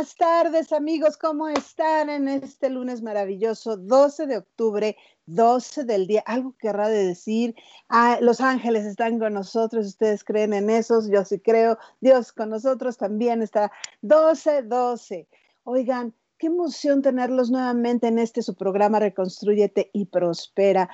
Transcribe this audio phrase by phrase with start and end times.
[0.00, 6.22] Buenas tardes amigos, ¿cómo están en este lunes maravilloso, 12 de octubre, 12 del día?
[6.24, 7.54] Algo querrá de decir,
[7.90, 12.48] ah, los ángeles están con nosotros, ustedes creen en esos, yo sí creo, Dios con
[12.48, 15.28] nosotros también está, 12, 12.
[15.64, 20.88] Oigan, Qué emoción tenerlos nuevamente en este su programa Reconstruyete y Prospera.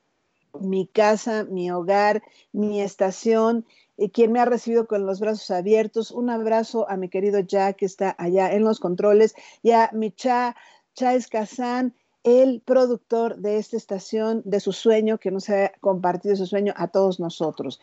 [0.60, 2.22] mi casa, mi hogar,
[2.52, 3.66] mi estación,
[3.98, 6.12] y quien me ha recibido con los brazos abiertos.
[6.12, 10.12] Un abrazo a mi querido Jack que está allá en los controles y a mi
[10.12, 10.56] cha,
[10.94, 16.46] Cha Escazán el productor de esta estación, de su sueño, que nos ha compartido su
[16.46, 17.80] sueño a todos nosotros.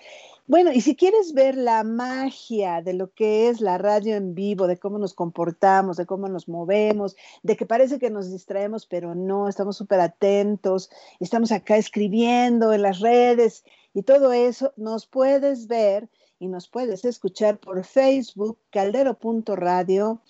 [0.49, 4.67] Bueno, y si quieres ver la magia de lo que es la radio en vivo,
[4.67, 9.15] de cómo nos comportamos, de cómo nos movemos, de que parece que nos distraemos, pero
[9.15, 10.89] no, estamos súper atentos,
[11.21, 17.05] estamos acá escribiendo en las redes y todo eso, nos puedes ver y nos puedes
[17.05, 20.23] escuchar por Facebook, caldero.radio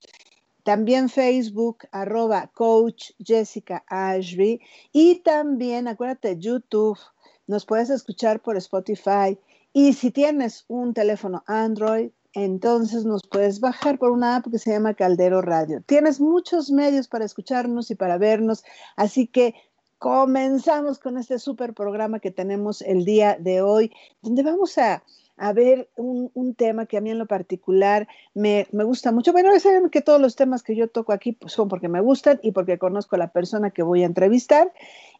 [0.65, 4.61] también Facebook, arroba coach Jessica Ashby.
[4.93, 6.99] Y también, acuérdate, YouTube.
[7.47, 9.39] Nos puedes escuchar por Spotify.
[9.81, 14.73] Y si tienes un teléfono Android, entonces nos puedes bajar por una app que se
[14.73, 15.85] llama Caldero Radio.
[15.87, 18.65] Tienes muchos medios para escucharnos y para vernos.
[18.97, 19.55] Así que
[19.99, 25.05] comenzamos con este super programa que tenemos el día de hoy, donde vamos a
[25.37, 29.31] a ver un, tema que a mí en lo particular me, gusta mucho.
[29.31, 32.41] Bueno, saben que todos los temas que yo toco aquí pues, son porque me gustan
[32.43, 34.73] y porque conozco a la persona que voy a entrevistar.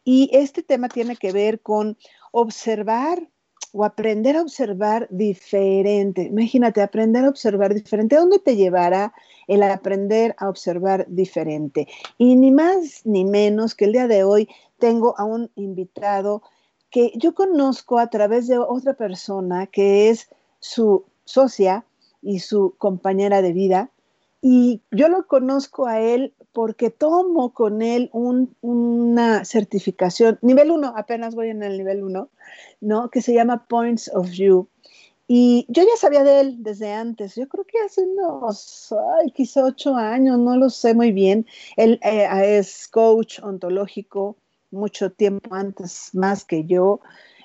[0.03, 1.97] Y este tema tiene que ver con
[2.33, 3.29] observar
[3.71, 6.23] o aprender a observar diferente.
[6.23, 8.15] Imagínate, aprender a observar diferente.
[8.15, 9.13] ¿A dónde te llevará
[9.47, 11.87] el aprender a observar diferente?
[12.17, 14.49] Y ni más ni menos que el día de hoy
[14.79, 16.41] tengo a un invitado
[16.89, 21.85] que yo conozco a través de otra persona que es su socia
[22.21, 23.91] y su compañera de vida.
[24.41, 31.35] Y yo lo conozco a él porque tomo con él una certificación, nivel 1, apenas
[31.35, 32.29] voy en el nivel 1,
[32.81, 33.09] ¿no?
[33.09, 34.67] Que se llama Points of View.
[35.27, 39.63] Y yo ya sabía de él desde antes, yo creo que hace unos, ay, quizá
[39.63, 41.45] ocho años, no lo sé muy bien.
[41.77, 42.27] Él eh,
[42.57, 44.37] es coach ontológico,
[44.71, 47.01] mucho tiempo antes más que yo.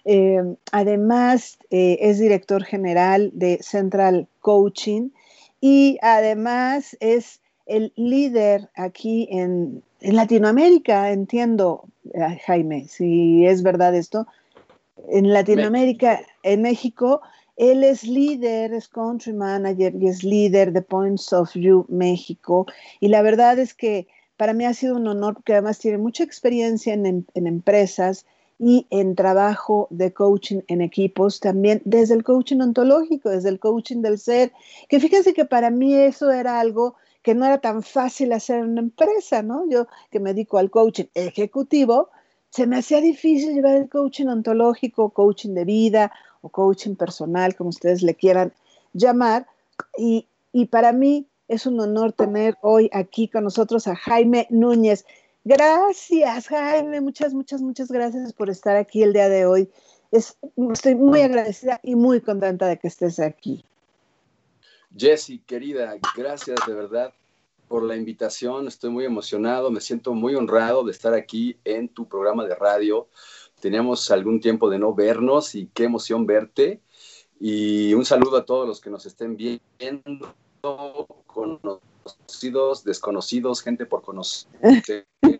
[0.06, 5.10] Eh, además, eh, es director general de Central Coaching
[5.66, 14.26] y además es el líder aquí en, Latinoamérica, entiendo, eh, Jaime, si es verdad esto.
[15.08, 17.22] En Latinoamérica, en México,
[17.56, 22.66] él es líder, es country manager y es líder de Points of View México.
[23.00, 24.06] Y la verdad es que
[24.36, 28.26] para mí ha sido un honor porque además tiene mucha experiencia en, empresas
[28.58, 34.02] y en trabajo de coaching en equipos también, desde el coaching ontológico, desde el coaching
[34.02, 34.52] del ser,
[34.88, 38.70] que fíjense que para mí eso era algo que no era tan fácil hacer en
[38.70, 39.68] una empresa, ¿no?
[39.68, 42.10] Yo que me dedico al coaching ejecutivo,
[42.50, 46.12] se me hacía difícil llevar el coaching ontológico, coaching de vida
[46.42, 48.52] o coaching personal, como ustedes le quieran
[48.92, 49.46] llamar,
[49.98, 55.04] y, y para mí es un honor tener hoy aquí con nosotros a Jaime Núñez.
[55.44, 57.02] Gracias, Jaime.
[57.02, 59.70] Muchas, muchas, muchas gracias por estar aquí el día de hoy.
[60.10, 63.62] estoy muy agradecida y muy contenta de que estés aquí.
[64.96, 67.12] Jessy, querida, gracias de verdad
[67.68, 68.68] por la invitación.
[68.68, 73.08] Estoy muy emocionado, me siento muy honrado de estar aquí en tu programa de radio.
[73.60, 76.80] Teníamos algún tiempo de no vernos y qué emoción verte.
[77.38, 80.34] Y un saludo a todos los que nos estén viendo
[81.26, 84.48] conocidos, desconocidos, gente por conocer.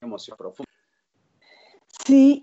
[0.00, 0.70] emoción profunda.
[2.06, 2.40] Sí,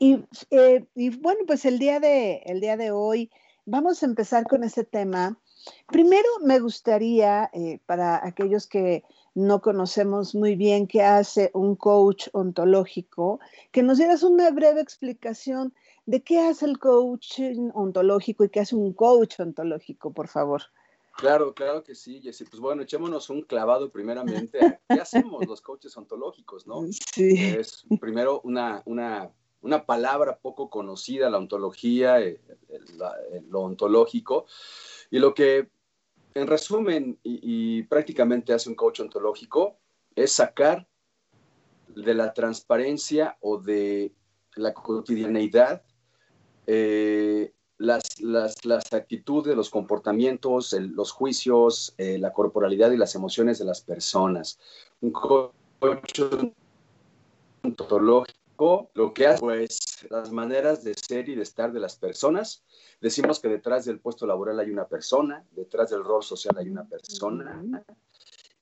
[0.51, 3.31] eh, y, bueno, pues el día, de, el día de hoy
[3.65, 5.37] vamos a empezar con ese tema.
[5.87, 12.27] Primero me gustaría, eh, para aquellos que no conocemos muy bien qué hace un coach
[12.31, 13.39] ontológico,
[13.71, 15.73] que nos dieras una breve explicación
[16.05, 17.39] de qué hace el coach
[17.73, 20.63] ontológico y qué hace un coach ontológico, por favor.
[21.17, 22.45] Claro, claro que sí, Jessy.
[22.45, 26.85] Pues bueno, echémonos un clavado primeramente a qué hacemos los coaches ontológicos, ¿no?
[27.13, 27.55] Sí.
[27.57, 29.31] Es primero una, una,
[29.61, 32.39] una palabra poco conocida, la ontología, eh,
[33.49, 34.45] lo ontológico.
[35.09, 35.69] Y lo que
[36.35, 39.79] en resumen, y, prácticamente hace un coach ontológico,
[40.15, 40.87] es sacar
[41.87, 44.13] de la transparencia o de
[44.55, 45.81] la cotidianeidad
[46.67, 53.65] eh, las, las, actitudes, los comportamientos, los juicios, eh, la corporalidad y las emociones de
[53.65, 54.59] las personas.
[55.01, 56.21] Un coach
[57.63, 58.37] ontológico
[58.93, 59.77] lo que hace, pues,
[60.09, 62.63] las maneras de ser y de estar de las personas.
[62.99, 66.85] Decimos que detrás del puesto laboral hay una persona, detrás del rol social hay una
[66.85, 67.83] persona.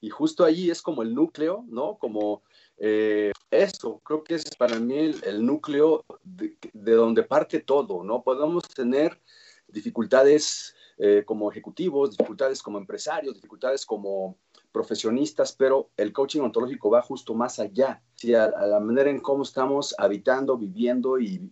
[0.02, 1.98] Y justo allí es como el núcleo, ¿no?
[1.98, 2.44] Como
[2.78, 8.24] eh, eso, creo que es para mí el, núcleo de, donde parte todo, ¿no?
[8.24, 9.20] Podemos tener
[9.68, 14.38] dificultades eh, como ejecutivos, dificultades como empresarios, dificultades como
[14.72, 19.96] profesionistas, pero el coaching ontológico va justo más allá, a, la manera en cómo estamos
[19.98, 21.52] habitando, viviendo y,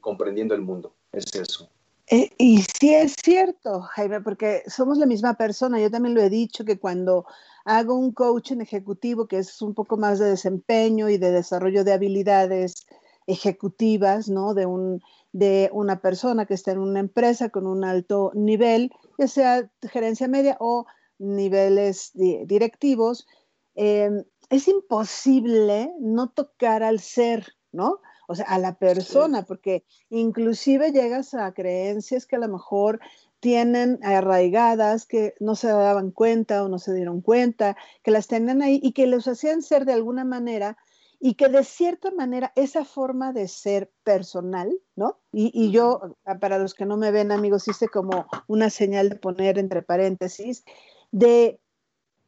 [0.00, 0.94] comprendiendo el mundo.
[1.12, 1.68] Es eso.
[2.12, 5.80] Eh, y sí es cierto, Jaime, porque somos la misma persona.
[5.80, 7.24] Yo también lo he dicho que cuando
[7.64, 11.92] hago un coaching ejecutivo, que es un poco más de desempeño y de desarrollo de
[11.92, 12.86] habilidades
[13.28, 14.54] ejecutivas, ¿no?
[14.54, 15.00] De, un,
[15.32, 20.26] de una persona que está en una empresa con un alto nivel, ya sea gerencia
[20.26, 20.86] media o
[21.18, 23.28] niveles directivos,
[23.76, 28.00] em, es imposible no tocar al ser, ¿no?
[28.30, 33.00] O sea, a la persona, porque inclusive llegas a creencias que a lo mejor
[33.40, 38.62] tienen arraigadas, que no se daban cuenta o no se dieron cuenta, que las tenían
[38.62, 40.76] ahí y que los hacían ser de alguna manera
[41.18, 45.18] y que de cierta manera esa forma de ser personal, ¿no?
[45.32, 49.16] Y, y, yo, para los que no me ven, amigos, hice como una señal de
[49.16, 50.62] poner entre paréntesis,
[51.10, 51.58] de,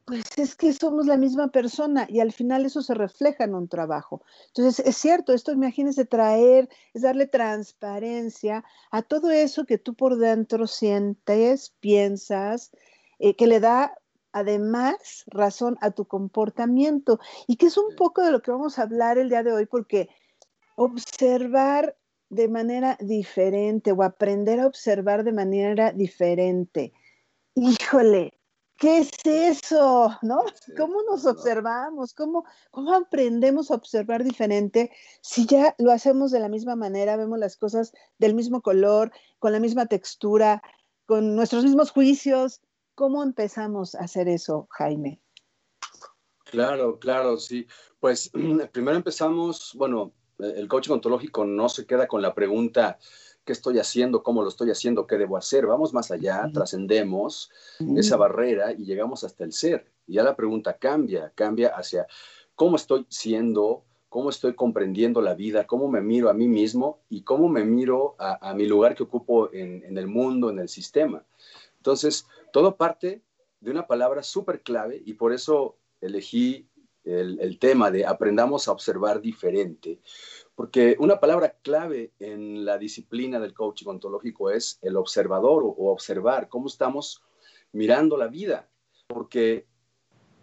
[0.05, 3.69] pues es que somos la misma persona y al final eso se refleja en un
[3.69, 4.23] trabajo.
[4.49, 10.19] Entonces, es cierto, esto imagínense traer, es darle transparencia a todo eso que tú por
[10.19, 12.73] dentro sientes, piensas,
[13.19, 13.95] eh, que le da
[14.33, 18.83] además razón a tu comportamiento y que es un poco de lo que vamos a
[18.83, 20.09] hablar el día de hoy porque
[20.75, 21.97] observar
[22.31, 26.95] de manera diferente o aprender a observar de manera diferente.
[27.55, 28.33] Híjole,
[28.83, 30.11] ¿qué es eso?
[30.23, 30.43] ¿No?
[30.77, 32.15] ¿Cómo nos observamos?
[32.15, 37.39] ¿Cómo, ¿Cómo aprendemos a observar diferente si ya lo hacemos de la misma manera, vemos
[37.39, 40.65] las cosas del mismo color, con la misma textura,
[41.07, 42.61] con nuestros mismos juicios?
[42.97, 45.21] ¿Cómo empezamos a hacer eso, Jaime?
[46.45, 47.69] Claro, claro, sí.
[48.01, 48.33] Pues
[48.73, 52.99] primero empezamos, bueno, el coaching ontológico no se queda con la pregunta,
[53.45, 55.67] qué estoy haciendo, cómo lo estoy haciendo, qué debo hacer.
[55.67, 57.51] Vamos más allá, trascendemos
[57.97, 59.93] esa barrera y llegamos hasta el ser.
[60.07, 62.07] Y ya la pregunta cambia, cambia hacia
[62.55, 67.23] cómo estoy siendo, cómo estoy comprendiendo la vida, cómo me miro a mí mismo y
[67.23, 71.25] cómo me miro a, mi lugar que ocupo en, el mundo, en el sistema.
[71.79, 73.23] Entonces, todo parte
[73.61, 76.69] de una palabra súper clave y por eso elegí
[77.05, 80.01] el, tema de aprendamos a observar diferente,
[80.55, 86.49] porque una palabra clave en la disciplina del coaching ontológico es el observador o, observar
[86.49, 87.23] cómo estamos
[87.73, 88.69] mirando la vida,
[89.07, 89.67] porque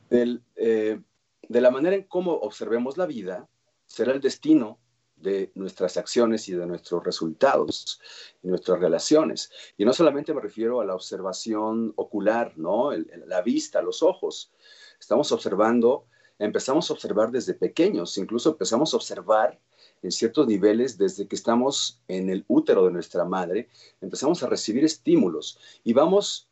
[0.10, 1.00] eh,
[1.48, 3.48] de la manera en cómo observemos la vida
[3.86, 4.80] será el destino
[5.16, 8.00] de nuestras acciones y de nuestros resultados
[8.42, 9.52] y nuestras relaciones.
[9.78, 12.92] Y no solamente me refiero a la observación ocular, ¿no?
[12.94, 14.52] la vista, los ojos.
[15.00, 16.06] Estamos observando,
[16.38, 19.60] empezamos a observar desde pequeños, incluso empezamos a observar
[20.02, 23.70] en ciertos niveles desde que estamos en el útero de nuestra madre,
[24.02, 26.50] empezamos a recibir estímulos y vamos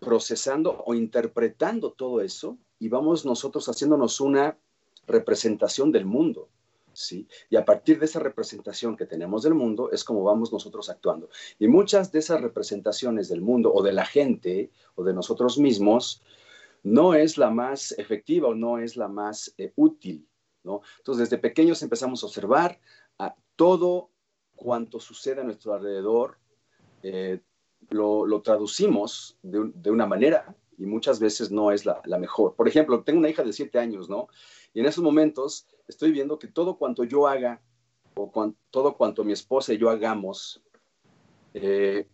[0.00, 4.56] procesando o interpretando todo eso y vamos nosotros haciéndonos una
[5.06, 6.48] representación del mundo.
[6.94, 7.28] ¿Sí?
[7.48, 11.28] Y a partir de esa representación que tenemos del mundo es como vamos nosotros actuando.
[11.60, 16.22] Y muchas de esas representaciones del mundo o de la gente o de nosotros mismos
[16.82, 20.26] no es la más efectiva o no es la más eh, útil.
[20.64, 22.80] Entonces, desde pequeños empezamos a observar
[23.18, 24.10] a todo
[24.54, 26.38] cuanto sucede a nuestro alrededor,
[27.02, 27.40] eh,
[27.90, 32.54] lo, traducimos de, una manera y muchas veces no es la, mejor.
[32.54, 34.28] Por ejemplo, tengo una hija de siete años, ¿no?
[34.74, 37.62] Y en esos momentos estoy viendo que todo cuanto yo haga
[38.14, 38.30] o
[38.70, 40.62] todo cuanto mi esposa y yo hagamos,
[41.54, 42.08] eh,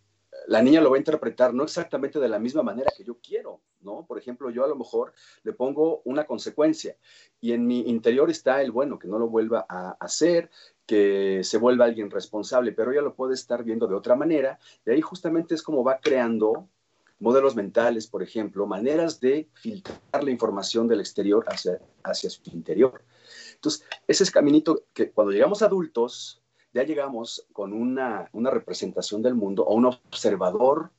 [0.46, 3.60] la niña lo va a interpretar no exactamente de la misma manera que yo quiero,
[3.84, 5.12] Por ejemplo, yo a lo mejor
[5.42, 6.96] le pongo una consecuencia
[7.40, 10.50] y en mi interior está el bueno, que no lo vuelva a hacer,
[10.86, 14.90] que se vuelva alguien responsable, pero ella lo puede estar viendo de otra manera y
[14.90, 16.68] ahí justamente es como va creando
[17.20, 23.02] modelos mentales, por ejemplo, maneras de filtrar la información del exterior hacia, hacia su interior.
[23.54, 26.42] Entonces, ese es caminito que cuando llegamos adultos,
[26.74, 30.90] ya llegamos con una, una representación del mundo o un observador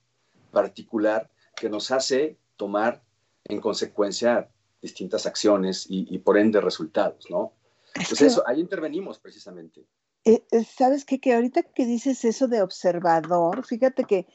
[0.51, 3.03] particular que nos hace tomar
[3.43, 4.49] en consecuencia
[4.81, 7.53] distintas acciones y, por ende resultados, ¿no?
[7.93, 9.85] Pues eso, ahí intervenimos precisamente.
[10.25, 11.19] Eh, eh, ¿Sabes qué?
[11.19, 14.27] Que ahorita que dices eso de observador, fíjate que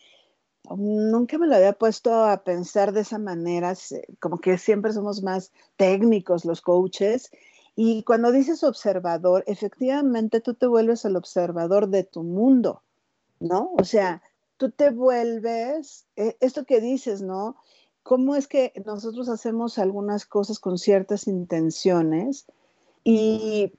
[0.69, 3.75] nunca me lo había puesto a pensar de esa manera,
[4.19, 7.31] como que siempre somos más técnicos los coaches.
[7.77, 12.83] Y cuando dices observador, efectivamente tú te vuelves el observador de tu mundo,
[13.39, 13.73] ¿no?
[13.79, 14.23] O sea,
[14.57, 17.57] tú te vuelves, eh, esto que dices, ¿no?
[18.03, 22.47] ¿Cómo es que nosotros hacemos algunas cosas con ciertas intenciones?
[23.05, 23.73] Y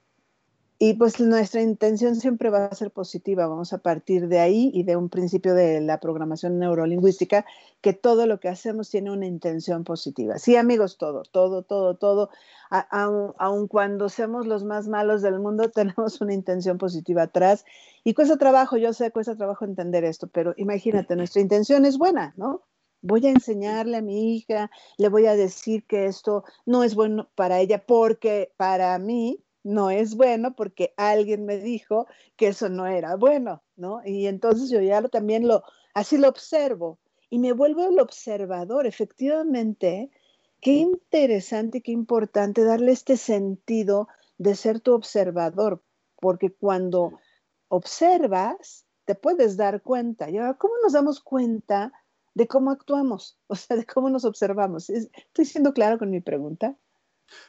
[0.83, 3.45] y pues nuestra intención siempre va a ser positiva.
[3.45, 7.45] Vamos a partir de ahí y de un principio de la programación neurolingüística,
[7.81, 10.39] que todo lo que hacemos tiene una intención positiva.
[10.39, 12.31] Sí, amigos, todo, todo, todo, todo.
[12.71, 17.63] Aun, cuando seamos los más malos del mundo, tenemos una intención positiva atrás.
[18.03, 22.33] Y cuesta trabajo, yo sé, cuesta trabajo entender esto, pero imagínate, nuestra intención es buena,
[22.37, 22.63] ¿no?
[23.01, 27.29] Voy a enseñarle a mi hija, le voy a decir que esto no es bueno
[27.35, 32.87] para ella porque para mí no es bueno porque alguien me dijo que eso no
[32.87, 34.01] era bueno, ¿no?
[34.05, 38.85] Y entonces yo ya lo, también lo, así lo observo y me vuelvo el observador.
[38.85, 40.11] Efectivamente,
[40.59, 45.83] qué interesante y qué importante darle este sentido de ser tu observador,
[46.19, 47.19] porque cuando
[47.67, 50.29] observas, te puedes dar cuenta.
[50.29, 51.91] ¿Y ahora cómo nos damos cuenta
[52.33, 53.37] de cómo actuamos?
[53.47, 54.89] O sea, de cómo nos observamos.
[54.89, 56.77] ¿Estoy siendo claro con mi pregunta?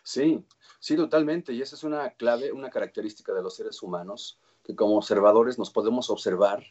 [0.02, 0.44] Sí,
[0.82, 1.52] Sí, totalmente.
[1.52, 5.70] Y esa es una clave, una característica de los seres humanos, que como observadores nos
[5.70, 6.64] podemos observar.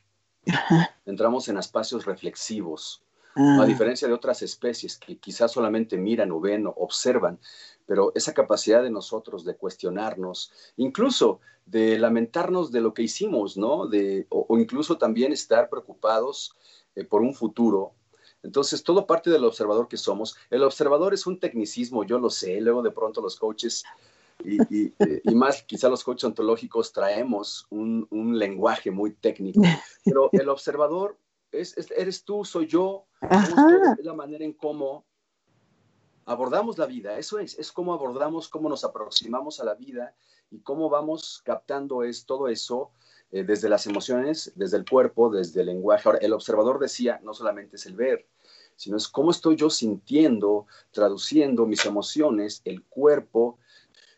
[1.05, 3.65] Entramos en espacios reflexivos, a ah.
[3.65, 7.39] diferencia de otras especies que quizás solamente miran o ven o observan,
[7.85, 13.87] pero esa capacidad de nosotros de cuestionarnos, incluso de lamentarnos de lo que hicimos, ¿no?
[13.87, 16.53] De, o, incluso también estar preocupados
[16.95, 17.93] eh, por un futuro
[18.43, 20.35] entonces, todo parte del observador que somos.
[20.49, 23.83] El observador es un tecnicismo, yo lo sé, luego de pronto los coaches
[24.43, 28.07] y, eh, más quizá los coaches ontológicos traemos un,
[28.37, 29.61] lenguaje muy técnico,
[30.03, 31.17] pero el observador
[31.51, 35.05] es, eres tú, soy yo, es la manera en cómo
[36.25, 40.15] abordamos la vida, eso es, es cómo abordamos, cómo nos aproximamos a la vida
[40.49, 42.91] y cómo vamos captando es, todo eso
[43.31, 46.03] eh, desde las emociones, desde el cuerpo, desde el lenguaje.
[46.05, 48.27] Ahora, el observador decía, no solamente es el ver,
[48.75, 53.57] sino es cómo estoy yo sintiendo, traduciendo mis emociones, el cuerpo.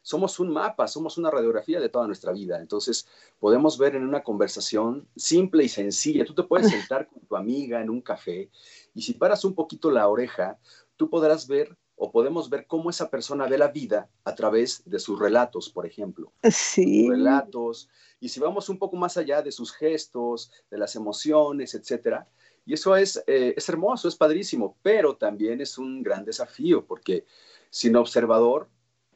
[0.02, 2.60] Somos un mapa, somos una radiografía de toda nuestra vida.
[2.60, 3.08] Entonces,
[3.40, 6.26] podemos ver en una conversación simple y sencilla.
[6.26, 8.50] Tú te puedes sentar con tu amiga en un café
[8.96, 10.58] y si paras un poquito la oreja,
[10.96, 15.00] tú podrás ver o podemos ver cómo esa persona ve la vida a través de
[15.00, 16.34] sus relatos, por ejemplo.
[16.50, 17.10] Sí.
[17.10, 17.90] relatos.
[18.20, 22.28] Y si vamos un poco más allá de sus gestos, de las emociones, etcétera.
[22.66, 27.26] Y eso es, eh, es hermoso, es padrísimo, pero también es un gran desafío, porque
[27.70, 28.70] sin observador,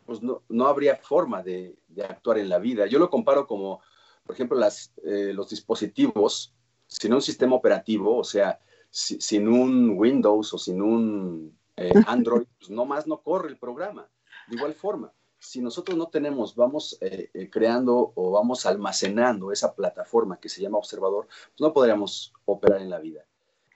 [0.06, 2.88] pues no, no habría forma de, de, actuar en la vida.
[2.88, 3.82] Yo lo comparo como,
[4.26, 6.54] por ejemplo, las, eh, los dispositivos,
[6.88, 12.70] sin un sistema operativo, o sea, sin un Windows o sin un eh, Android, pues
[12.70, 14.10] no más no corre el programa.
[14.48, 19.76] De igual forma, si nosotros no tenemos, vamos eh, eh, creando o vamos almacenando esa
[19.76, 23.26] plataforma que se llama observador, pues no podríamos operar en la vida.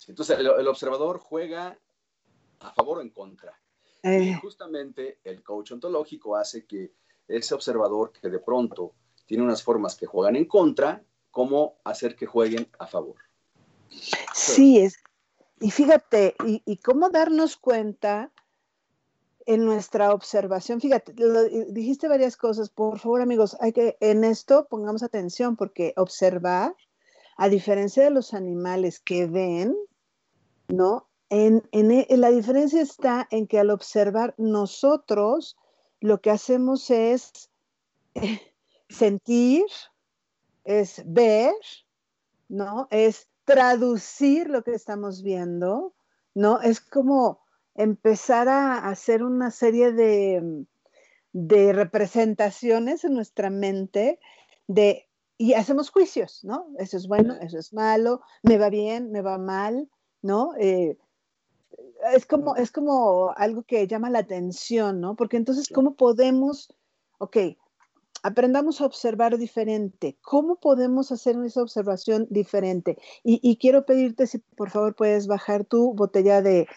[0.08, 1.78] Entonces, el, observador juega
[2.60, 3.54] a favor o en contra.
[4.04, 6.92] Y justamente el coach ontológico hace que
[7.28, 8.96] ese observador que de pronto
[9.28, 13.18] tiene unas formas que juegan en contra, ¿cómo hacer que jueguen a favor?
[14.34, 14.98] Sí, es,
[15.62, 18.32] y fíjate, y, cómo darnos cuenta
[19.46, 20.82] en nuestra observación.
[20.82, 21.14] Fíjate,
[21.70, 22.70] dijiste varias cosas.
[22.70, 26.76] Por favor, amigos, hay que en esto pongamos atención porque observar,
[27.38, 29.78] a diferencia de los animales que ven,
[30.68, 31.08] ¿no?
[31.30, 35.58] En, en, la diferencia está en que al observar nosotros
[36.00, 37.52] lo que hacemos es
[38.16, 38.42] eh,
[38.90, 39.66] sentir,
[40.64, 41.54] es ver,
[42.50, 42.88] ¿no?
[42.90, 45.94] Es traducir lo que estamos viendo,
[46.34, 46.62] ¿no?
[46.62, 47.42] Es como
[47.76, 50.66] empezar a hacer una serie de,
[51.34, 54.20] de representaciones en nuestra mente
[54.68, 56.68] de, y hacemos juicios, ¿no?
[56.78, 59.90] Eso es bueno, eso es malo, me va bien, me va mal,
[60.22, 60.54] ¿no?
[60.58, 60.98] Eh,
[62.14, 65.16] es, como, es como algo que llama la atención, ¿no?
[65.16, 66.74] Porque entonces, ¿cómo podemos,
[67.18, 67.38] ok,
[68.24, 70.18] aprendamos a observar diferente.
[70.22, 72.98] ¿Cómo podemos hacer esa observación diferente?
[73.24, 76.68] Y, quiero pedirte si por favor puedes bajar tu botella de,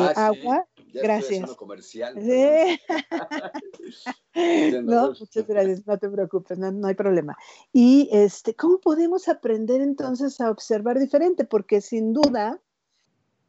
[0.00, 0.66] ah, agua.
[0.92, 1.54] gracias.
[1.54, 2.14] comercial.
[4.84, 7.36] no, muchas gracias, no te preocupes, no, hay problema.
[7.72, 11.44] Y este, ¿cómo podemos aprender entonces a observar diferente?
[11.44, 12.60] Porque sin duda,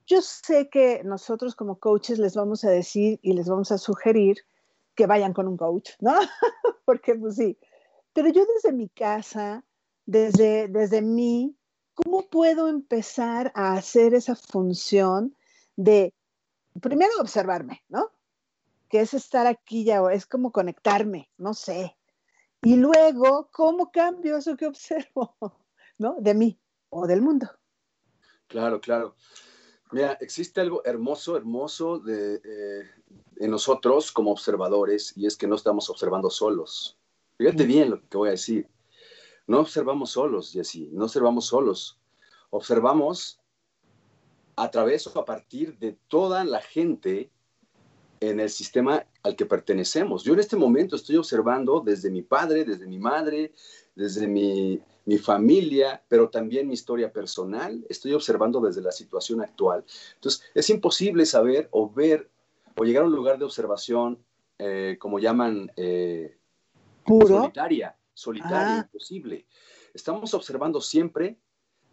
[0.06, 4.38] yo sé que nosotros como coaches les vamos a decir y les vamos a sugerir
[4.96, 6.14] que vayan con un coach, ¿no?
[6.86, 7.58] Porque pues sí.
[8.14, 9.64] Pero yo desde mi casa,
[10.06, 11.56] desde, desde mí,
[11.94, 15.36] ¿cómo puedo empezar a hacer esa función
[15.76, 16.14] de,
[16.82, 18.12] primero, observarme, ¿no?
[18.90, 21.96] Que es estar aquí ya, es como conectarme, no sé.
[22.64, 25.36] Y luego, ¿cómo cambio eso que observo,
[25.98, 26.18] ¿no?
[26.20, 27.50] De mí o del mundo.
[28.48, 29.16] Claro, claro.
[29.92, 32.90] Mira, existe algo hermoso, hermoso de, eh,
[33.38, 36.98] en nosotros como observadores y es que no estamos observando solos.
[37.38, 38.68] Fíjate bien lo que voy a decir.
[39.48, 42.00] No observamos solos, Jesse, no observamos solos.
[42.52, 43.40] Observamos
[44.56, 47.32] a través o a partir de toda la gente
[48.20, 50.24] en el sistema al que pertenecemos.
[50.24, 53.54] Yo en este momento estoy observando desde mi padre, desde mi madre,
[53.96, 57.86] desde mi mi familia, pero también mi historia personal.
[57.90, 59.84] Estoy observando desde la situación actual.
[60.16, 62.30] Entonces, es imposible saber o ver
[62.76, 64.24] o llegar a un lugar de observación,
[64.58, 66.38] eh, como llaman, eh,
[67.06, 68.88] solitaria, solitaria, ah.
[68.92, 69.46] imposible.
[69.94, 71.38] Estamos observando siempre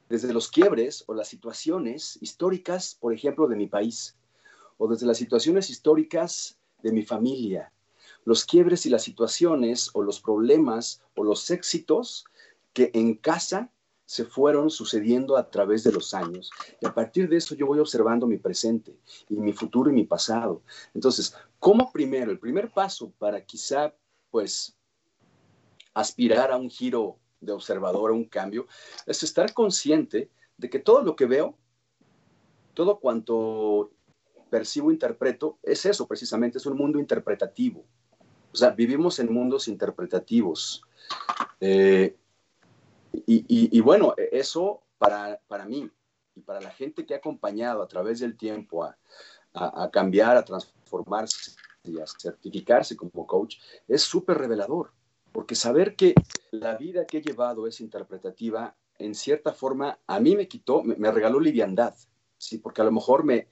[0.08, 4.16] desde los quiebres o las situaciones históricas, por ejemplo, de mi país,
[4.76, 7.72] o desde las situaciones históricas de mi familia.
[8.24, 12.24] Los quiebres y las situaciones o los problemas o los éxitos
[12.72, 13.72] que en casa
[14.08, 16.50] se fueron sucediendo a través de los años.
[16.80, 18.96] Y a partir de eso yo voy observando mi presente
[19.28, 20.62] y mi futuro y mi pasado.
[20.94, 22.30] Entonces, ¿cómo primero?
[22.30, 23.94] El primer paso para quizá,
[24.30, 24.74] pues,
[25.92, 28.66] aspirar a un giro de observador, a un cambio,
[29.04, 31.58] es estar consciente de que todo lo que veo,
[32.72, 33.90] todo cuanto
[34.48, 37.84] percibo, interpreto, es eso precisamente, es un mundo interpretativo.
[38.54, 40.82] O sea, vivimos en mundos interpretativos.
[41.60, 42.16] Eh,
[43.26, 45.90] y, bueno, e, eso para, mí
[46.34, 48.96] y para la gente que ha acompañado a través del tiempo a,
[49.90, 51.52] cambiar, a transformarse
[51.84, 53.56] y a certificarse como coach,
[53.88, 54.92] es súper revelador,
[55.32, 56.14] porque saber que
[56.50, 60.96] la vida que he llevado es interpretativa, en cierta forma, a mí me quitó, me,
[60.96, 61.94] me regaló liviandad,
[62.36, 62.58] ¿sí?
[62.58, 63.48] porque a lo mejor me,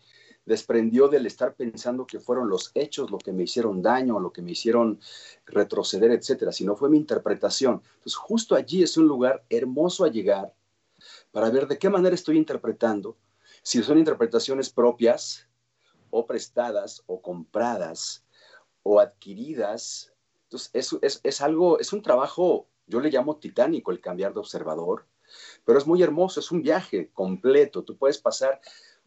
[0.47, 4.43] desprendió del estar pensando que fueron los hechos lo que me hicieron daño, lo que
[4.43, 5.01] me hicieron
[5.45, 7.83] retroceder, etcétera, sino fue mi interpretación.
[7.85, 10.55] Entonces, justo allí es un lugar hermoso a llegar
[11.33, 13.17] para ver de qué manera estoy interpretando,
[13.63, 15.49] si son interpretaciones propias
[16.11, 18.25] o prestadas o compradas
[18.85, 20.13] o adquiridas.
[20.45, 25.07] Entonces, es, es algo, es un trabajo, yo le llamo titánico el cambiar de observador,
[25.65, 27.83] pero es muy hermoso, es un viaje completo.
[27.83, 28.61] Tú puedes pasar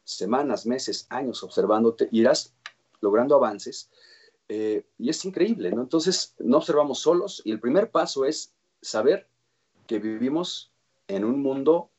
[0.10, 2.56] semanas, meses, años observándote, irás
[3.02, 3.90] logrando avances.
[4.48, 5.82] Eh, y es increíble, ¿no?
[5.82, 9.28] Entonces, no observamos solos y el primer paso es saber
[9.86, 10.72] que vivimos
[11.08, 11.92] en un mundo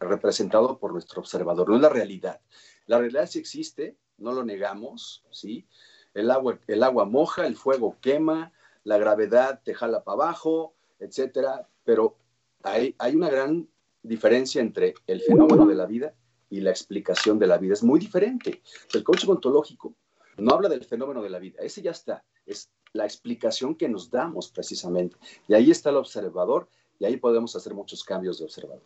[0.00, 2.40] representado por nuestro observador, no es la realidad.
[2.86, 5.66] La realidad sí existe, no lo negamos, ¿sí?
[6.14, 8.52] El agua, el agua moja, el fuego quema,
[8.84, 12.16] la gravedad te jala para abajo, etcétera, pero
[12.62, 13.68] hay, hay una gran
[14.02, 16.14] diferencia entre el fenómeno de la vida
[16.50, 18.62] y la explicación de la vida es muy diferente.
[18.92, 19.94] El coaching ontológico
[20.36, 24.10] no habla del fenómeno de la vida, ese ya está, es la explicación que nos
[24.10, 25.16] damos precisamente.
[25.46, 28.82] Y ahí está el observador y ahí podemos hacer muchos cambios de observador.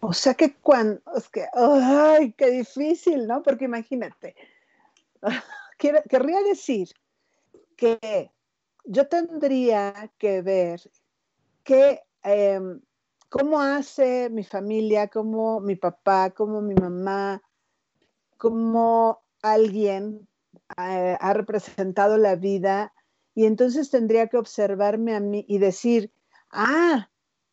[0.00, 3.42] O sea que cuando, es que, ay, qué difícil, ¿no?
[3.42, 4.34] Porque imagínate,
[5.78, 6.88] querría decir
[7.76, 8.30] que
[8.84, 10.80] yo tendría que ver
[11.62, 12.80] que em,
[13.32, 17.42] cómo hace mi familia, cómo mi papá, cómo mi mamá,
[18.36, 20.28] cómo alguien
[20.76, 22.92] eh, ha representado la vida
[23.34, 26.12] y entonces tendría que observarme a mí y decir,
[26.50, 27.08] ah,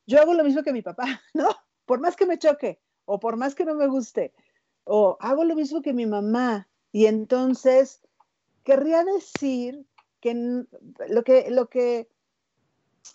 [0.05, 1.47] yo hago lo mismo que mi papá, ¿no?
[1.85, 4.33] Por más que me choque o por más que no me guste,
[4.83, 8.01] o hago lo mismo que mi mamá y entonces
[8.65, 9.87] querría decir
[10.19, 10.65] que
[11.07, 12.09] lo que, lo que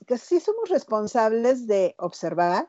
[0.06, 2.68] que sí somos responsables de observar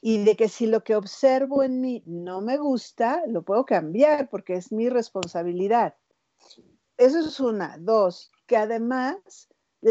[0.00, 4.30] y de que si lo que observo en mí no me gusta, lo puedo cambiar
[4.30, 5.94] porque es mi responsabilidad.
[6.96, 7.76] Eso es una.
[7.78, 9.48] Dos, que además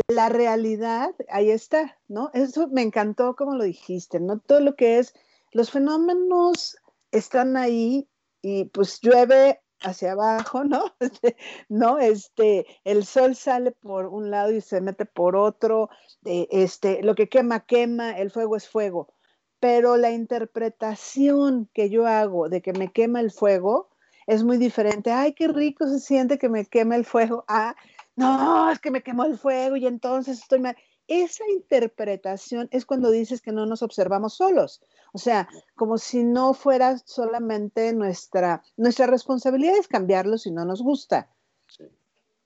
[0.07, 2.29] la realidad, ahí está, ¿no?
[2.33, 4.39] Eso me encantó como lo dijiste, ¿no?
[4.39, 5.13] Todo lo que es,
[5.51, 6.77] los fenómenos
[7.11, 8.07] están ahí
[8.41, 10.93] y pues llueve hacia abajo, ¿no?
[10.99, 11.37] Este,
[11.69, 15.89] no, este, el sol sale por un lado y se mete por otro,
[16.25, 19.13] eh, este, lo que quema, quema, el fuego es fuego.
[19.59, 23.89] Pero la interpretación que yo hago de que me quema el fuego
[24.27, 25.11] es muy diferente.
[25.11, 27.43] Ay, qué rico se siente que me quema el fuego.
[27.47, 27.75] Ah,
[28.15, 30.77] no, es que me quemó el fuego y entonces estoy mal.
[31.09, 34.79] Esa interpretación es cuando dices que no nos observamos solos.
[35.11, 40.83] O sea, como si no fuera solamente nuestra, nuestra responsabilidad es cambiarlo si no nos
[40.83, 41.27] gusta.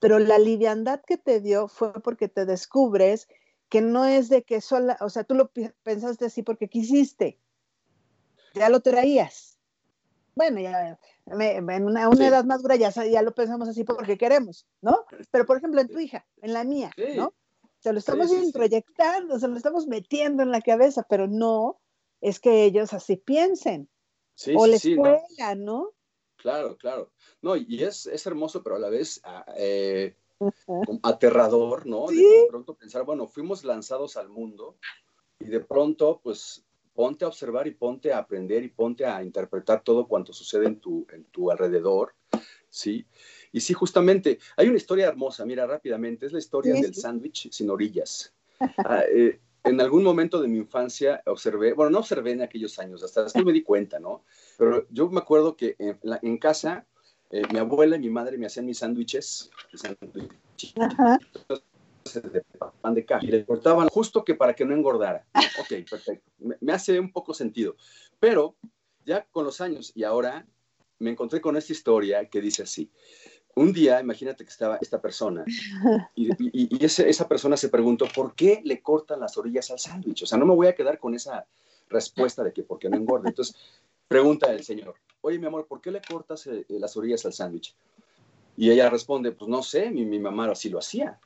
[0.00, 3.28] Pero la liviandad que te dio fue porque te descubres
[3.68, 5.50] que no es de que sola, o sea, tú lo
[5.82, 7.38] pensaste así porque quisiste.
[8.54, 9.58] Ya lo traías.
[10.34, 15.04] Bueno, ya en una, edad más dura ya, ya lo pensamos así porque queremos, ¿no?
[15.30, 17.34] Pero por ejemplo en tu hija, en la mía, ¿no?
[17.84, 21.82] Se lo estamos introyectando, se lo estamos metiendo en la cabeza, pero no
[22.22, 23.90] es que ellos así piensen.
[24.56, 25.90] o la escuela, ¿no?
[26.36, 27.12] Claro, claro.
[27.42, 30.16] No, y es, es hermoso, pero a la vez ah, eh,
[31.02, 32.06] aterrador, ¿no?
[32.06, 34.78] De pronto pensar, bueno, fuimos lanzados al mundo
[35.38, 39.82] y de pronto, pues ponte a observar y ponte a aprender y ponte a interpretar
[39.84, 42.14] todo cuanto sucede en tu, en tu alrededor,
[42.70, 43.06] ¿sí?
[43.54, 47.70] Y sí, justamente, hay una historia hermosa, mira rápidamente, es la historia del sándwich sin
[47.70, 48.34] orillas.
[48.78, 53.04] Ah, eh, en algún momento de mi infancia observé, bueno, no observé en aquellos años,
[53.04, 54.24] hasta después me di cuenta, ¿no?
[54.58, 56.84] Pero yo me acuerdo que en, casa
[57.30, 59.52] eh, mi abuela y mi madre me hacían mis sándwiches,
[62.12, 62.42] de
[62.80, 65.24] pan de caja y le cortaban justo que para que no engordara.
[65.60, 66.28] Ok, perfecto.
[66.60, 67.76] Me, hace un poco sentido.
[68.18, 68.56] Pero
[69.06, 70.44] ya con los años y ahora
[70.98, 72.90] me encontré con esta historia que dice así.
[73.56, 75.44] Un día, imagínate que estaba esta persona
[76.14, 80.24] y, y, esa persona se preguntó, ¿por qué le cortan las orillas al sándwich?
[80.24, 81.46] O sea, no me voy a quedar con esa
[81.88, 83.28] respuesta de que por qué no engorda.
[83.28, 83.56] Entonces,
[84.08, 87.74] pregunta el señor, oye, mi amor, ¿por qué le cortas eh, las orillas al sándwich?
[88.56, 91.18] Y ella responde, pues no sé, mi, mi mamá así lo hacía.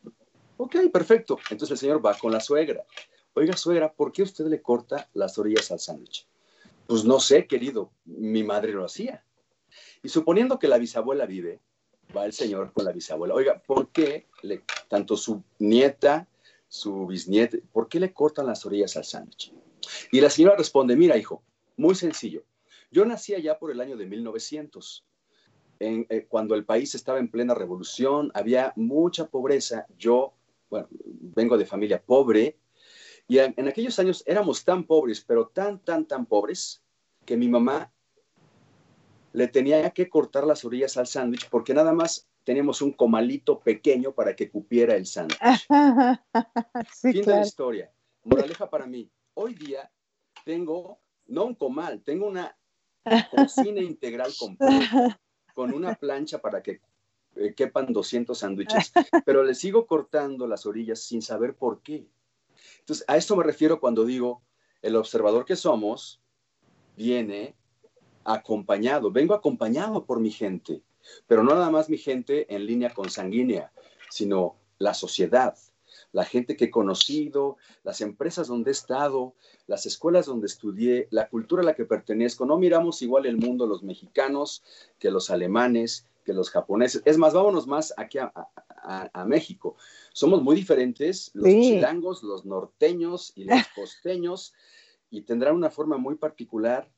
[0.57, 1.38] Ok, perfecto.
[1.51, 2.85] Entonces el señor va con la suegra.
[3.35, 6.27] Oiga, suegra, ¿por qué usted le corta las orillas al sándwich?
[6.87, 9.23] Pues no sé, querido, mi madre lo hacía.
[10.03, 11.61] Y suponiendo que la bisabuela vive,
[12.16, 13.35] va el señor con la bisabuela.
[13.35, 14.27] Oiga, ¿por qué
[14.88, 16.29] tanto su nieta,
[16.68, 19.53] su bisnieta, ¿por qué le cortan las orillas al sándwich?
[20.12, 21.42] Y la señora responde, mira, hijo,
[21.77, 22.44] muy sencillo.
[22.90, 25.05] Yo nací allá por el año de 1900.
[25.81, 29.87] Eh, cuando el país estaba en plena revolución, había mucha pobreza.
[29.97, 30.35] Yo
[30.71, 32.59] bueno, vengo de familia pobre,
[33.27, 36.83] y en, aquellos años éramos tan pobres, pero tan, tan, tan pobres,
[37.27, 37.92] que mi mamá
[39.38, 44.12] le tenía que cortar las orillas al sándwich porque nada más teníamos un comalito pequeño
[44.12, 45.38] para que cupiera el sándwich.
[47.01, 47.92] fin de la historia.
[48.24, 49.09] Moraleja para mí.
[49.35, 49.88] Hoy día
[50.44, 50.98] tengo,
[51.29, 52.59] no un comal, tengo una
[53.31, 55.20] cocina integral completa
[55.55, 56.81] con una plancha para que
[57.37, 58.92] eh, quepan 200 sándwiches,
[59.24, 62.09] pero le sigo cortando las orillas sin saber por qué.
[62.81, 64.42] Entonces, a esto me refiero cuando digo,
[64.83, 66.20] el observador que somos
[66.96, 67.55] viene
[68.35, 70.83] acompañado, vengo acompañado por mi gente,
[71.27, 73.73] pero no nada más mi gente en línea consanguínea,
[74.11, 75.57] sino la sociedad,
[76.12, 79.35] la gente que he conocido, las empresas donde he estado,
[79.67, 82.47] las escuelas donde estudié, la cultura a la que pertenezco.
[82.47, 84.62] No miramos igual el mundo los mexicanos
[84.99, 87.03] que los alemanes, que los japoneses.
[87.05, 88.31] Es más, vámonos más aquí a,
[89.27, 89.77] México.
[90.12, 94.55] Somos muy diferentes, los chilangos, los norteños y los costeños,
[95.11, 96.91] y tendrán una forma muy particular,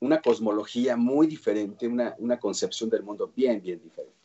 [0.00, 4.16] una cosmología muy diferente, una, concepción del mundo bien, bien diferente.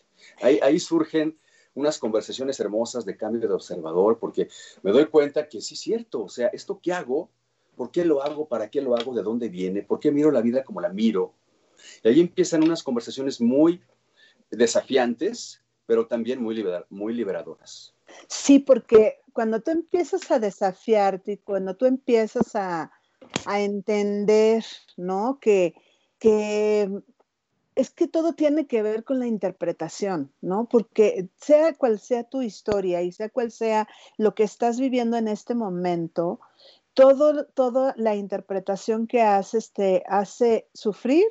[0.42, 1.38] Ahí, ahí surgen
[1.74, 4.48] unas conversaciones hermosas de cambio de observador, porque
[4.84, 7.30] me doy cuenta que sí es cierto, o sea, esto que hago,
[7.76, 8.48] ¿por qué lo hago?
[8.48, 9.14] ¿Para qué lo hago?
[9.14, 9.82] ¿De dónde viene?
[9.82, 11.34] ¿Por qué miro la vida como la miro?
[12.04, 13.82] Y ahí empiezan unas conversaciones muy
[14.52, 17.94] desafiantes, pero también muy, muy liberadoras.
[18.28, 22.92] Sí, porque cuando tú empiezas a desafiarte cuando tú empiezas a,
[23.48, 24.66] entender,
[24.98, 25.40] ¿no?
[25.40, 25.76] Que,
[26.20, 26.90] que
[27.76, 30.68] es que todo tiene que ver con la interpretación, ¿no?
[30.70, 35.28] Porque sea cual sea tu historia y sea cual sea lo que estás viviendo en
[35.28, 36.40] este momento,
[36.94, 41.26] todo, toda la interpretación que haces te hace sufrir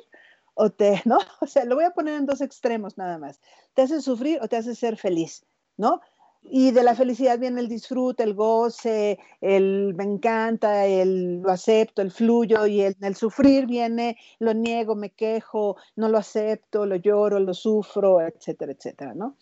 [0.53, 1.17] o te, ¿no?
[1.41, 3.39] O sea, lo voy a poner en dos extremos nada más.
[3.73, 5.45] Te hace sufrir o te hace ser feliz,
[5.77, 6.01] ¿no?
[6.45, 12.01] Y de la felicidad viene el disfrute, el goce, el me encanta, el lo acepto,
[12.01, 16.97] el fluyo, y el, el sufrir viene lo niego, me quejo, no lo acepto, lo
[16.97, 19.37] lloro, lo sufro, etcétera, etcétera, ¿no?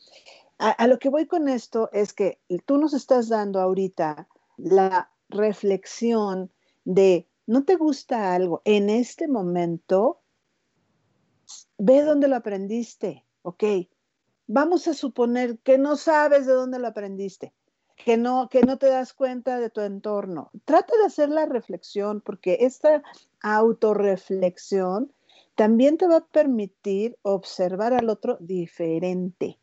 [0.59, 5.11] A, a lo que voy con esto es que tú nos estás dando ahorita la
[5.29, 6.51] reflexión
[6.85, 10.21] de no te gusta algo en este momento,
[11.77, 13.63] ve dónde lo aprendiste, ¿ok?
[14.53, 17.53] Vamos a suponer que no sabes de dónde lo aprendiste,
[17.95, 20.51] que no, que no te das cuenta de tu entorno.
[20.65, 23.01] Trata de hacer la reflexión, porque esta
[23.41, 25.13] autorreflexión
[25.55, 29.57] también te va a permitir observar al otro diferente.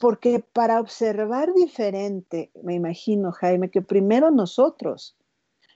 [0.00, 5.16] Porque para observar diferente, me imagino, Jaime, que primero nosotros,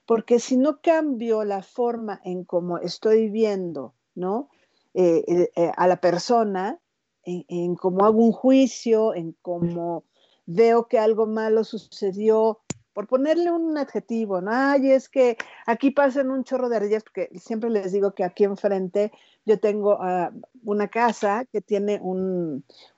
[0.07, 4.49] porque si no cambio la forma en cómo estoy viendo, ¿no?
[4.95, 6.79] Eh, eh, eh, a la persona,
[7.25, 10.05] en, cómo hago un juicio, en cómo
[10.47, 12.61] veo que algo malo sucedió,
[12.93, 14.51] por ponerle un adjetivo, ¿no?
[14.53, 18.45] Ay, es que aquí pasan un chorro de ardillas, porque siempre les digo que aquí
[18.45, 19.13] enfrente
[19.47, 20.31] yo tengo uh,
[20.65, 22.01] una casa que tiene eh,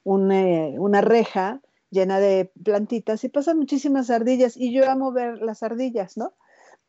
[0.04, 1.60] una reja
[1.90, 6.34] llena de plantitas y pasan muchísimas ardillas y yo amo ver las ardillas, ¿no?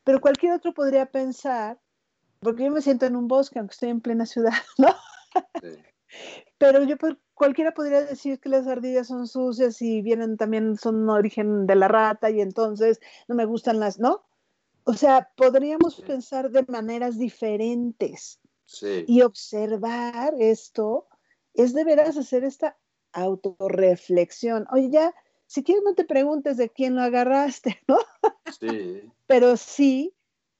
[0.03, 1.79] Pero cualquier otro podría pensar,
[2.39, 4.89] porque yo me siento en un bosque, aunque estoy en plena ciudad, ¿no?
[5.61, 5.77] Sí.
[6.57, 6.95] Pero yo
[7.33, 11.87] cualquiera podría decir que las ardillas son sucias y vienen también, son origen de la
[11.87, 14.23] rata y entonces no me gustan las, ¿no?
[14.85, 19.03] O sea, podríamos pensar de maneras diferentes sí.
[19.07, 21.07] y observar esto
[21.53, 22.77] es de veras hacer esta
[23.11, 24.67] autorreflexión.
[24.71, 25.15] Oye, ya,
[25.47, 27.97] si quieres no te preguntes de quién lo agarraste, ¿no?
[28.59, 29.01] Sí.
[29.25, 30.13] Pero sí,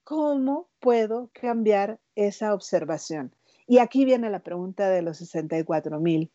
[0.03, 3.35] ¿cómo puedo cambiar esa observación?
[3.67, 6.31] Y aquí viene la pregunta de los 64 mil.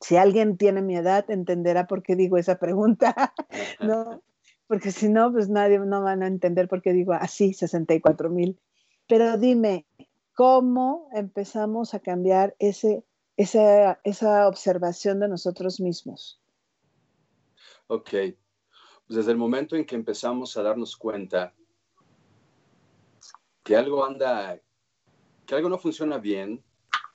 [0.00, 3.34] Si alguien tiene mi edad, entenderá por qué digo esa pregunta,
[3.80, 4.22] ¿no?
[4.66, 8.58] Porque si no, pues nadie no van a entender por qué digo así, 64 mil.
[9.06, 9.86] Pero dime,
[10.34, 13.04] ¿cómo empezamos a cambiar ese,
[13.36, 16.40] esa, esa observación de nosotros mismos?
[17.86, 18.10] Ok.
[18.10, 21.54] Pues desde el momento en que empezamos a darnos cuenta
[23.62, 24.60] que algo anda
[25.48, 26.62] que algo no funciona bien,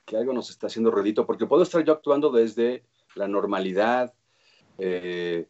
[0.04, 4.12] que algo nos está haciendo ruidito, porque puedo estar yo actuando desde la normalidad,
[4.76, 5.48] eh,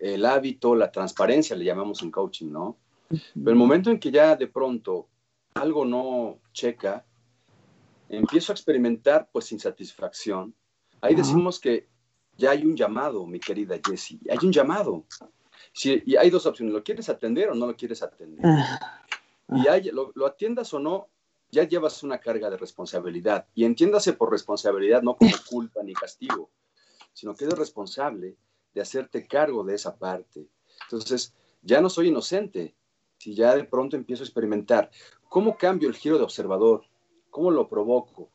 [0.00, 2.78] el hábito, la transparencia, le llamamos en coaching, ¿no?
[3.08, 5.08] Pero el momento en que ya de pronto
[5.54, 7.04] algo no checa,
[8.08, 10.54] empiezo a experimentar pues insatisfacción.
[11.00, 11.88] Ahí decimos que
[12.36, 15.04] ya hay un llamado, mi querida Jessie, hay un llamado.
[15.72, 18.44] Si, y hay dos opciones, ¿lo quieres atender o no lo quieres atender?
[19.48, 21.08] Y hay, lo, lo atiendas o no,
[21.52, 23.46] ya llevas una carga de responsabilidad.
[23.54, 26.50] Y entiéndase por responsabilidad no como culpa ni castigo,
[27.12, 28.36] sino que eres responsable
[28.74, 30.48] de hacerte cargo de esa parte.
[30.84, 32.74] Entonces, ya no soy inocente.
[33.18, 34.90] Si ya de pronto empiezo a experimentar,
[35.28, 36.84] ¿cómo cambio el giro de observador?
[37.30, 38.30] ¿Cómo lo provoco?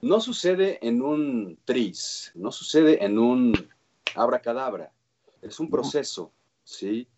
[0.00, 3.52] No sucede en un tris, no sucede en un
[4.14, 4.92] abracadabra.
[5.42, 6.32] Es un proceso,
[6.62, 7.08] ¿sí?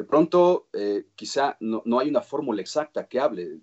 [0.00, 3.60] De pronto, eh, quizá no, no, hay una fórmula exacta que hable.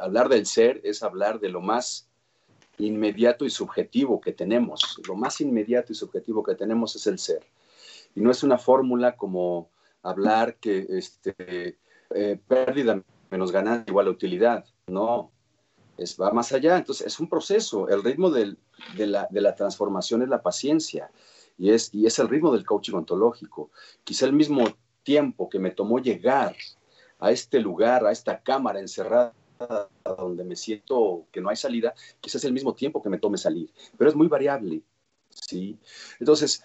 [0.00, 2.08] Hablar del ser es hablar de lo más
[2.78, 4.98] inmediato y subjetivo que tenemos.
[5.06, 7.44] Lo más inmediato y subjetivo que tenemos es el ser.
[8.14, 9.68] Y no es una fórmula como
[10.02, 11.76] hablar que este,
[12.08, 14.64] eh, pérdida menos ganancia igual a utilidad.
[14.86, 15.30] No,
[15.98, 16.78] es, va más allá.
[16.78, 17.90] Entonces, es un proceso.
[17.90, 18.56] El ritmo del,
[18.96, 21.10] de, la, de, la, transformación es la paciencia.
[21.58, 23.70] Y es, y es el ritmo del coaching ontológico.
[24.04, 24.64] Quizá el mismo
[25.06, 26.56] tiempo que me tomó llegar
[27.20, 29.32] a este lugar, a esta cámara encerrada
[30.04, 33.70] donde me siento que no hay salida, quizás el mismo tiempo que me tome salir,
[33.96, 34.82] pero es muy variable,
[35.30, 35.78] ¿sí?
[36.18, 36.62] Entonces,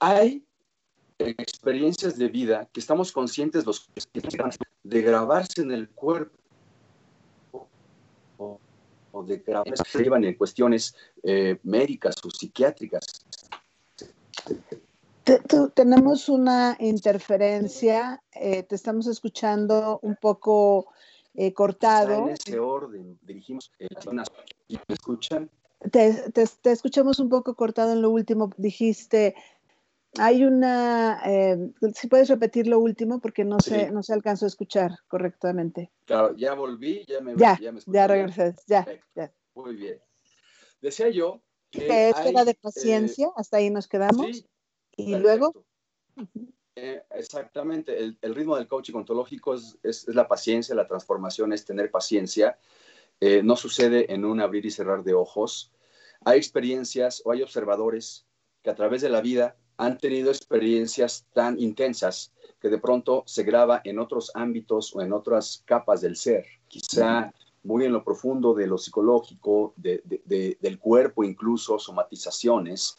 [0.00, 0.42] hay
[1.18, 3.90] experiencias de vida que estamos conscientes los
[4.82, 6.32] de grabarse en el cuerpo
[8.38, 13.04] o, de grabarse en cuestiones eh, médicas o psiquiátricas
[15.24, 20.92] te, te, tenemos una interferencia, eh, te estamos escuchando un poco
[21.34, 22.28] eh, cortado.
[22.28, 25.50] En ese orden, dirigimos eh, ¿Me escuchan?
[25.90, 28.50] Te, te, escuchamos un poco cortado en lo último.
[28.56, 29.34] Dijiste,
[30.18, 33.70] hay una, eh, si puedes repetir lo último porque no, sí.
[33.70, 35.90] se, no se alcanzó a escuchar correctamente.
[36.04, 39.32] Claro, ya volví, ya me, ya, ya me ya regresé, ya, ya.
[39.54, 39.98] Muy bien.
[40.80, 41.40] Decía yo
[41.72, 44.26] que, que esto era de paciencia, eh, hasta ahí nos quedamos.
[44.26, 44.46] Sí,
[44.96, 45.18] y perfecto.
[45.18, 45.64] luego.
[46.76, 51.52] Eh, exactamente, el, el, ritmo del coaching ontológico es, es, es, la paciencia, la transformación
[51.52, 52.58] es tener paciencia.
[53.20, 55.72] Eh, no sucede en un abrir y cerrar de ojos.
[56.24, 58.26] hay experiencias o hay observadores
[58.62, 63.42] que a través de la vida han tenido experiencias tan intensas que de pronto se
[63.42, 67.32] graba en otros ámbitos o en otras capas del ser, quizá
[67.64, 72.98] muy en lo profundo de lo psicológico, del cuerpo, incluso somatizaciones.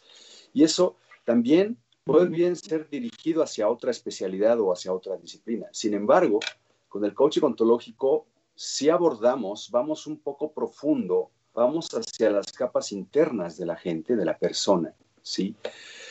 [0.52, 5.66] Y eso también puede bien ser dirigido hacia otra especialidad o hacia otra disciplina.
[5.72, 6.40] Sin embargo,
[6.88, 13.56] con el coaching ontológico, si abordamos, vamos un poco profundo, vamos hacia las capas internas
[13.56, 15.56] de la gente, de la persona, ¿sí?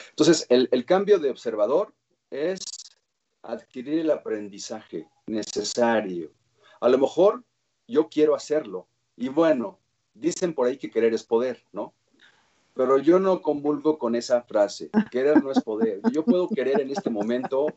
[0.09, 1.93] Entonces, el cambio de observador
[2.29, 2.59] es
[3.41, 6.31] adquirir el aprendizaje necesario.
[6.81, 7.43] A lo mejor
[7.93, 8.87] yo quiero hacerlo.
[9.15, 9.79] Y bueno,
[10.13, 11.93] dicen por ahí que querer es poder, ¿no?
[12.73, 14.89] Pero yo no convulgo con esa frase.
[15.11, 16.01] Querer no es poder.
[16.11, 17.67] Yo puedo querer en este momento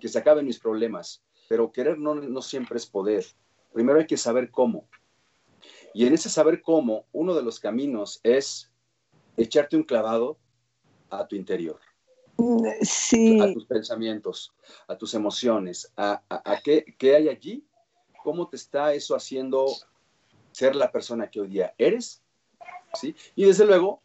[0.00, 3.24] que se acaben mis problemas, pero querer no, no siempre es poder.
[3.72, 4.88] Primero hay que saber cómo.
[5.94, 8.72] Y en ese saber cómo, uno de los caminos es
[9.36, 10.38] echarte un clavado
[11.08, 11.78] a tu interior.
[12.80, 13.40] Sí.
[13.40, 14.52] A tus pensamientos,
[14.88, 17.64] a tus emociones, a, a, qué, qué hay allí,
[18.22, 19.66] cómo te está eso haciendo
[20.52, 22.22] ser la persona que hoy día eres,
[22.94, 23.14] ¿sí?
[23.34, 24.02] Y desde luego,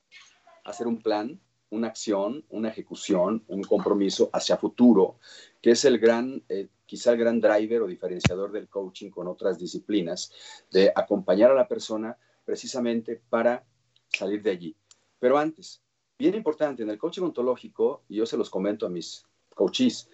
[0.64, 5.20] hacer un plan, una acción, una ejecución, un compromiso hacia futuro,
[5.62, 9.60] que es el gran, eh, quizá el gran driver o diferenciador del coaching con otras
[9.60, 10.32] disciplinas,
[10.72, 13.66] de acompañar a la persona precisamente para
[14.08, 14.76] salir de allí.
[15.20, 15.82] Pero antes,
[16.18, 20.10] bien importante, en el coaching ontológico, y yo se los comento a mis coaches,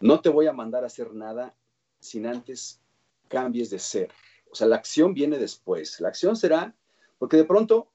[0.00, 1.54] no te voy a mandar a hacer nada
[2.00, 2.80] sin antes
[3.28, 4.12] cambies de ser.
[4.50, 6.00] O sea, la acción viene después.
[6.00, 6.74] La acción será
[7.18, 7.88] porque de pronto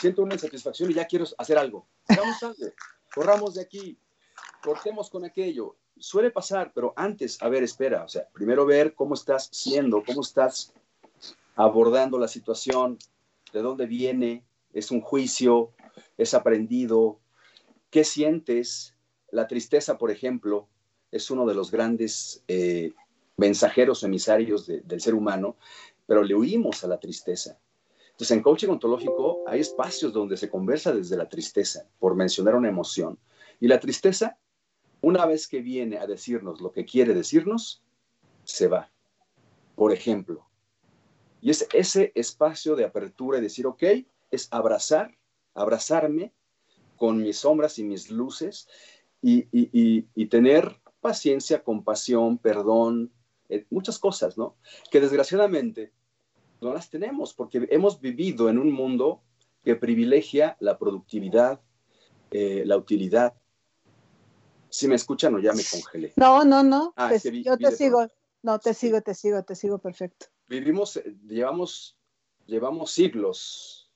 [0.00, 1.86] siento una insatisfacción y ya quiero hacer algo.
[2.08, 2.66] Hagamos algo.
[3.14, 3.98] Corramos de aquí.
[4.62, 5.76] Cortemos con aquello.
[5.96, 8.04] Suele pasar, pero antes, a ver, espera.
[8.04, 10.72] O sea, primero ver cómo estás siendo, cómo estás
[11.54, 12.98] abordando la situación,
[13.52, 15.70] de dónde viene, es un juicio,
[16.18, 17.20] es aprendido,
[17.90, 18.94] qué sientes.
[19.30, 20.68] La tristeza, por ejemplo,
[21.12, 22.92] es uno de los grandes eh,
[23.36, 25.56] mensajeros emisarios del ser humano,
[26.06, 27.58] pero le huimos a la tristeza.
[28.10, 32.68] Entonces, en coaching ontológico hay espacios donde se conversa desde la tristeza, por mencionar una
[32.68, 33.18] emoción.
[33.58, 34.38] Y la tristeza,
[35.00, 37.82] una vez que viene a decirnos lo que quiere decirnos,
[38.44, 38.90] se va.
[39.74, 40.46] Por ejemplo,
[41.40, 43.82] y es ese espacio de apertura y decir, ok,
[44.30, 45.18] es abrazar,
[45.54, 46.32] abrazarme
[46.96, 48.68] con mis sombras y mis luces
[49.20, 53.12] y tener paciencia, compasión, perdón,
[53.48, 54.56] eh, muchas cosas, ¿no?
[54.90, 55.92] Que desgraciadamente
[56.60, 59.22] no las tenemos porque hemos vivido en un mundo
[59.62, 61.60] que privilegia la productividad,
[62.30, 63.34] eh, la utilidad.
[64.68, 66.12] Si me escuchan o ya me congelé.
[66.16, 66.92] No, no, no.
[66.96, 68.06] Ah, yo te sigo.
[68.42, 70.26] No, te sigo, te sigo, te sigo perfecto.
[70.48, 71.96] Vivimos, eh, llevamos,
[72.46, 73.90] llevamos siglos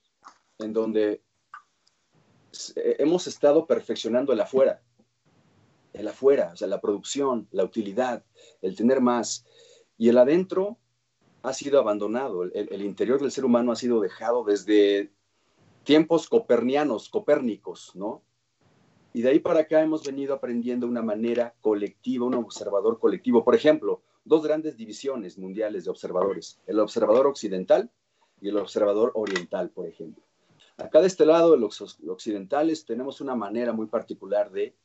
[0.57, 1.21] en donde
[2.75, 4.81] hemos estado perfeccionando el afuera
[5.99, 8.23] el afuera, o sea, la producción, la utilidad,
[8.61, 9.45] el tener más.
[9.97, 10.77] Y el adentro
[11.43, 15.11] ha sido abandonado, el, interior del ser humano ha sido dejado desde
[15.83, 18.21] tiempos copernianos, copérnicos, ¿no?
[19.13, 23.43] Y de ahí para acá hemos venido aprendiendo una manera colectiva, un observador colectivo.
[23.43, 27.89] Por ejemplo, dos grandes divisiones mundiales de observadores, el observador occidental
[28.39, 30.23] y el observador oriental, por ejemplo.
[30.77, 34.75] Acá de este lado, los occidentales, tenemos una manera muy particular de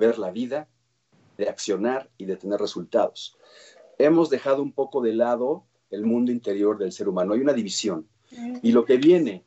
[0.00, 0.68] ver la vida,
[1.38, 3.36] de accionar y de tener resultados.
[3.98, 7.34] Hemos dejado un poco de lado el mundo interior del ser humano.
[7.34, 8.08] Hay una división.
[8.62, 9.44] Y lo que viene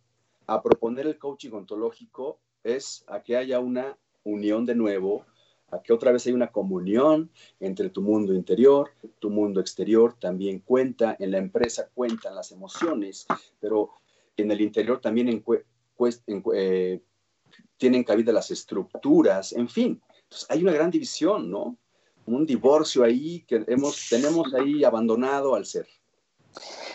[0.48, 5.26] a proponer el coaching ontológico es a que haya una unión de nuevo,
[5.72, 10.60] a que otra vez haya una comunión entre tu mundo interior, tu mundo exterior, también
[10.60, 13.26] cuenta, en la empresa cuentan las emociones,
[13.60, 13.92] pero
[14.36, 15.44] en el interior también
[16.54, 17.02] eh,
[17.78, 20.02] tienen cabida las estructuras, en fin,
[20.50, 21.78] hay una gran división, ¿no?
[22.26, 25.88] Un divorcio ahí que hemos, tenemos ahí abandonado al ser.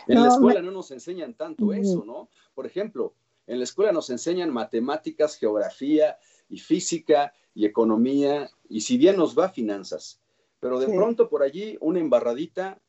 [0.07, 2.31] En la escuela no nos enseñan tanto eso, ¿no?
[2.55, 3.15] Por ejemplo,
[3.47, 6.19] en la escuela nos enseñan matemáticas, geografía
[6.49, 10.21] y física y economía, y si bien nos va finanzas,
[10.61, 12.81] pero de pronto por allí una embarradita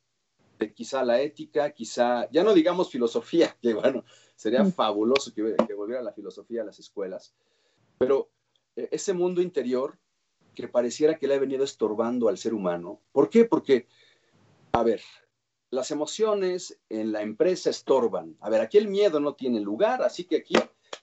[0.60, 4.04] de quizá la ética, quizá, ya no digamos filosofía, que bueno,
[4.36, 7.34] sería fabuloso que, que volviera la filosofía a las escuelas,
[7.98, 8.30] pero
[8.76, 9.98] eh, ese mundo interior
[10.60, 13.00] que pareciera que le ha venido estorbando al ser humano.
[13.14, 13.46] ¿Por qué?
[13.46, 13.88] Porque,
[14.74, 15.02] a ver,
[15.70, 18.36] las emociones en la empresa estorban.
[18.42, 20.56] A ver, aquí el miedo no tiene lugar, así que aquí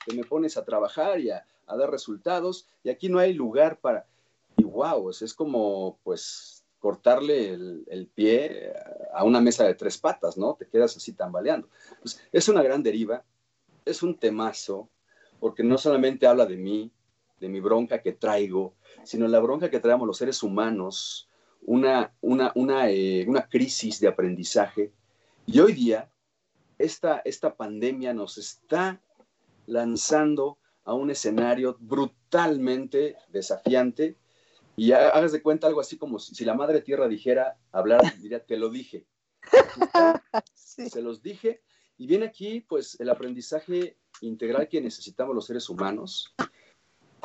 [0.04, 4.07] te me pones a trabajar y a, dar resultados, y aquí no hay lugar para...
[4.57, 8.72] Y wow, es como, pues, cortarle el, pie
[9.14, 10.54] a una mesa de tres patas, ¿no?
[10.54, 11.68] Te quedas así tambaleando.
[12.00, 13.24] Pues, es una gran deriva,
[13.84, 14.88] es un temazo,
[15.40, 16.92] porque no solamente habla de mí,
[17.41, 18.74] de mi bronca que traigo,
[19.05, 21.28] sino la bronca que traemos los seres humanos,
[21.62, 24.93] una, una, una, eh, una crisis de aprendizaje.
[25.47, 26.11] Y hoy día,
[26.78, 29.01] esta, esta pandemia nos está
[29.66, 34.16] lanzando a un escenario brutalmente desafiante.
[34.76, 38.57] Y hagas de cuenta algo así como si, la madre tierra dijera, hablar, diría, te
[38.57, 39.07] lo dije.
[40.55, 41.62] Se los dije.
[41.99, 46.34] Y viene aquí, pues, el aprendizaje integral que necesitamos los seres humanos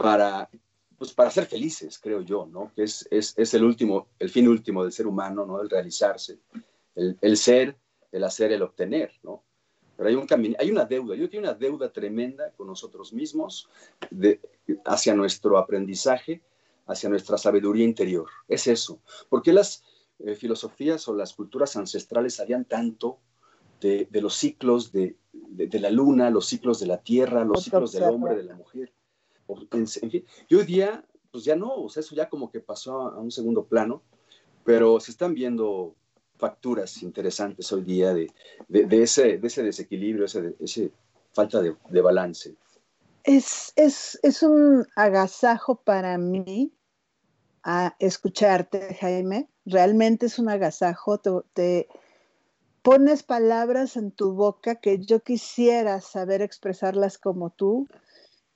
[0.01, 0.49] para,
[0.97, 2.71] pues, para ser felices, creo yo, ¿no?
[2.75, 5.61] Que es, es, es el último, el fin último del ser humano, ¿no?
[5.61, 6.39] El realizarse,
[6.95, 7.77] el, el ser,
[8.11, 9.43] el hacer, el obtener, ¿no?
[9.95, 13.69] Pero hay un camino, hay una deuda, yo tengo una deuda tremenda con nosotros mismos
[14.09, 14.39] de,
[14.85, 16.41] hacia nuestro aprendizaje,
[16.87, 18.27] hacia nuestra sabiduría interior.
[18.47, 18.99] Es eso.
[19.29, 19.83] ¿Por qué las
[20.19, 23.19] eh, filosofías o las culturas ancestrales sabían tanto
[23.79, 27.91] de, de los ciclos de, de, la luna, los ciclos de la tierra, los ciclos
[27.91, 28.91] del hombre, de la mujer?
[29.71, 33.19] En, fin, hoy día, pues ya no, o sea, eso ya como que pasó a
[33.19, 34.01] un segundo plano,
[34.63, 35.95] pero se están viendo
[36.37, 38.31] facturas interesantes hoy día de,
[38.67, 40.91] de, ese, de ese, desequilibrio, ese, ese
[41.33, 42.55] falta de, balance.
[43.23, 46.73] Es, es, es, un agasajo para mí
[47.63, 49.47] a escucharte, Jaime.
[49.65, 51.19] Realmente es un agasajo.
[51.19, 51.87] Te, te,
[52.81, 57.87] pones palabras en tu boca que yo quisiera saber expresarlas como tú,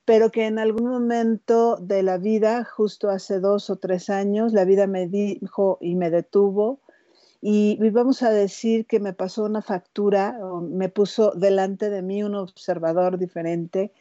[0.05, 4.65] pero que en algún momento de la vida, justo hace dos o tres años, la
[4.65, 6.79] vida me dijo y me detuvo
[7.47, 12.33] y vamos a decir que me pasó una factura, me puso delante de mí un
[12.33, 13.93] observador diferente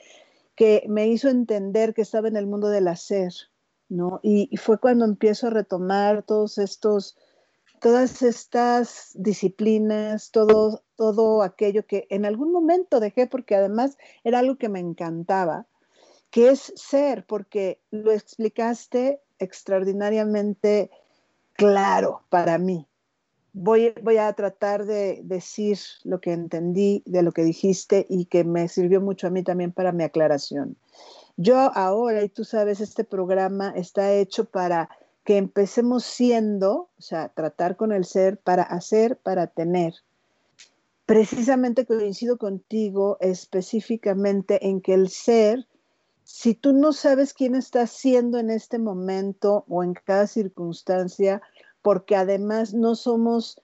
[0.54, 3.34] que me hizo entender que estaba en el mundo del hacer,
[3.90, 4.18] ¿no?
[4.22, 7.18] Y, fue cuando empiezo a retomar todos estos,
[7.82, 14.56] todas estas disciplinas, todo, todo aquello que en algún momento dejé porque además era algo
[14.56, 15.66] que me encantaba,
[16.34, 20.90] que es ser, porque lo explicaste extraordinariamente
[21.52, 22.88] claro para mí,
[23.52, 28.66] voy, a tratar de decir lo que entendí de lo que dijiste y que me
[28.66, 30.76] sirvió mucho a mí también para mi aclaración.
[31.36, 34.88] Yo ahora, y tú sabes, este programa está hecho para
[35.22, 39.94] que empecemos siendo, o sea, tratar con el ser para hacer, para tener.
[41.06, 45.68] Precisamente coincido contigo específicamente en que el ser,
[46.24, 51.42] si tú no sabes quién está siendo en este momento o en cada circunstancia,
[51.82, 53.60] porque además no somos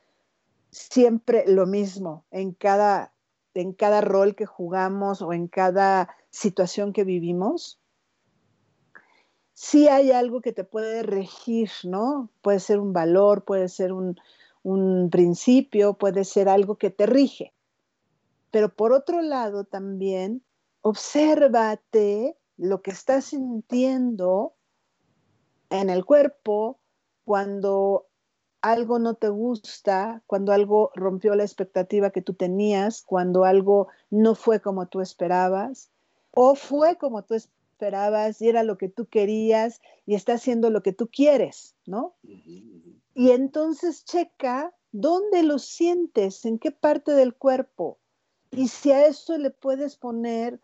[0.71, 3.15] siempre lo mismo en cada,
[3.55, 7.81] en cada rol que jugamos o en cada situación que vivimos.
[9.55, 12.31] Sí hay algo que te puede regir, ¿no?
[12.43, 14.21] Puede ser un valor, puede ser un,
[14.63, 17.55] un principio, puede ser algo que te rige.
[18.51, 20.43] Pero por otro lado también,
[20.83, 24.53] obsérvate lo que estás sintiendo
[25.71, 26.79] en el cuerpo
[27.25, 28.07] cuando
[28.61, 34.35] algo no te gusta, cuando algo rompió la expectativa que tú tenías, cuando algo no
[34.35, 35.91] fue como tú esperabas,
[36.33, 40.83] o fue como tú esperabas y era lo que tú querías y está haciendo lo
[40.83, 42.15] que tú quieres, ¿no?
[42.23, 47.99] Y entonces checa dónde lo sientes, en qué parte del cuerpo.
[48.51, 50.61] Y si a eso le puedes poner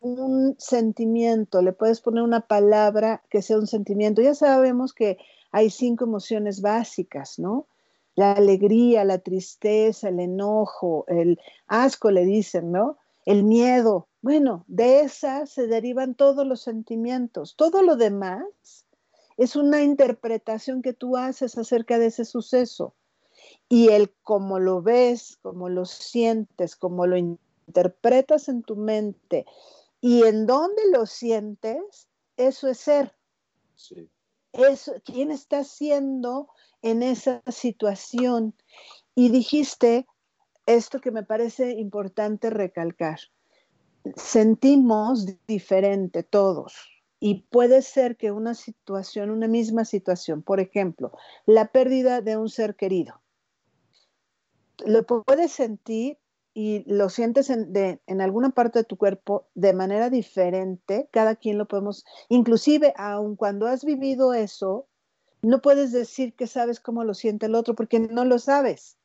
[0.00, 4.22] un sentimiento, le puedes poner una palabra que sea un sentimiento.
[4.22, 5.18] Ya sabemos que
[5.52, 7.66] hay cinco emociones básicas, ¿no?
[8.14, 12.98] La alegría, la tristeza, el enojo, el asco, le dicen, ¿no?
[13.24, 14.08] El miedo.
[14.22, 17.54] Bueno, de esas se derivan todos los sentimientos.
[17.56, 18.44] Todo lo demás
[19.36, 22.94] es una interpretación que tú haces acerca de ese suceso.
[23.68, 29.46] Y el cómo lo ves, cómo lo sientes, cómo lo interpretas en tu mente
[30.00, 33.14] y en dónde lo sientes, eso es ser.
[33.74, 34.10] Sí
[34.52, 36.48] es quién está siendo
[36.82, 38.54] en esa situación.
[39.14, 40.06] Y dijiste
[40.66, 43.20] esto que me parece importante recalcar.
[44.16, 46.74] Sentimos diferente todos.
[47.22, 51.12] Y puede ser que una situación, una misma situación, por ejemplo,
[51.44, 53.20] la pérdida de un ser querido,
[54.86, 56.16] lo puedes sentir
[56.52, 57.72] y lo sientes en,
[58.06, 63.36] en, alguna parte de tu cuerpo de manera diferente, cada quien lo podemos, inclusive aun
[63.36, 64.88] cuando has vivido eso,
[65.42, 68.98] no puedes decir que sabes cómo lo siente el otro porque no lo sabes.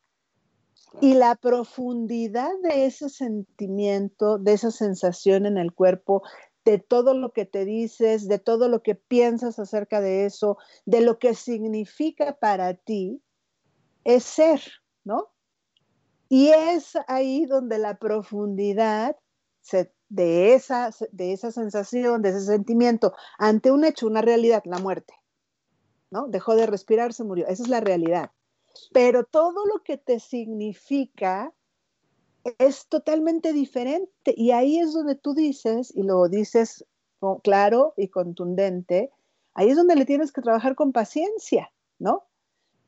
[1.02, 6.24] Y la profundidad de ese sentimiento, de esa sensación en el cuerpo,
[6.64, 11.02] de todo lo que te dices, de todo lo que piensas acerca de eso, de
[11.02, 13.22] lo que significa para ti,
[14.04, 14.62] es ser,
[15.04, 15.35] ¿no?
[16.30, 19.16] Y es ahí donde la profundidad
[20.10, 25.14] de esa, de esa sensación, de ese sentimiento, ante un hecho, una realidad, la muerte.
[26.12, 26.28] ¿no?
[26.28, 27.48] Dejó de respirar, se murió.
[27.48, 28.32] Esa es la realidad.
[28.94, 31.54] Pero todo lo que te significa
[32.58, 34.34] es totalmente diferente.
[34.36, 36.86] Y ahí es donde tú dices, y lo dices
[37.44, 39.12] claro y contundente,
[39.54, 42.28] ahí es donde le tienes que trabajar con paciencia, ¿no?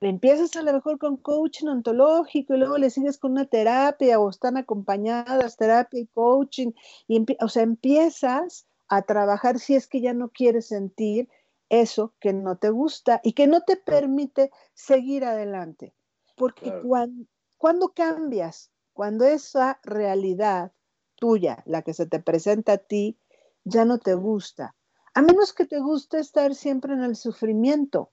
[0.02, 4.30] Empiezas a lo mejor con coaching ontológico y luego le sigues con una terapia o
[4.30, 6.72] están acompañadas terapia y coaching,
[7.08, 11.30] y o sea, empiezas a trabajar si es que ya no quieres sentir
[11.70, 15.94] eso que no te gusta y que no te permite seguir adelante.
[16.36, 17.26] Porque cuando,
[17.58, 20.72] cuando cambias, cuando esa realidad
[21.16, 23.18] tuya, la que se te presenta a ti,
[23.64, 24.76] ya no te gusta,
[25.14, 28.12] a menos que te guste estar siempre en el sufrimiento,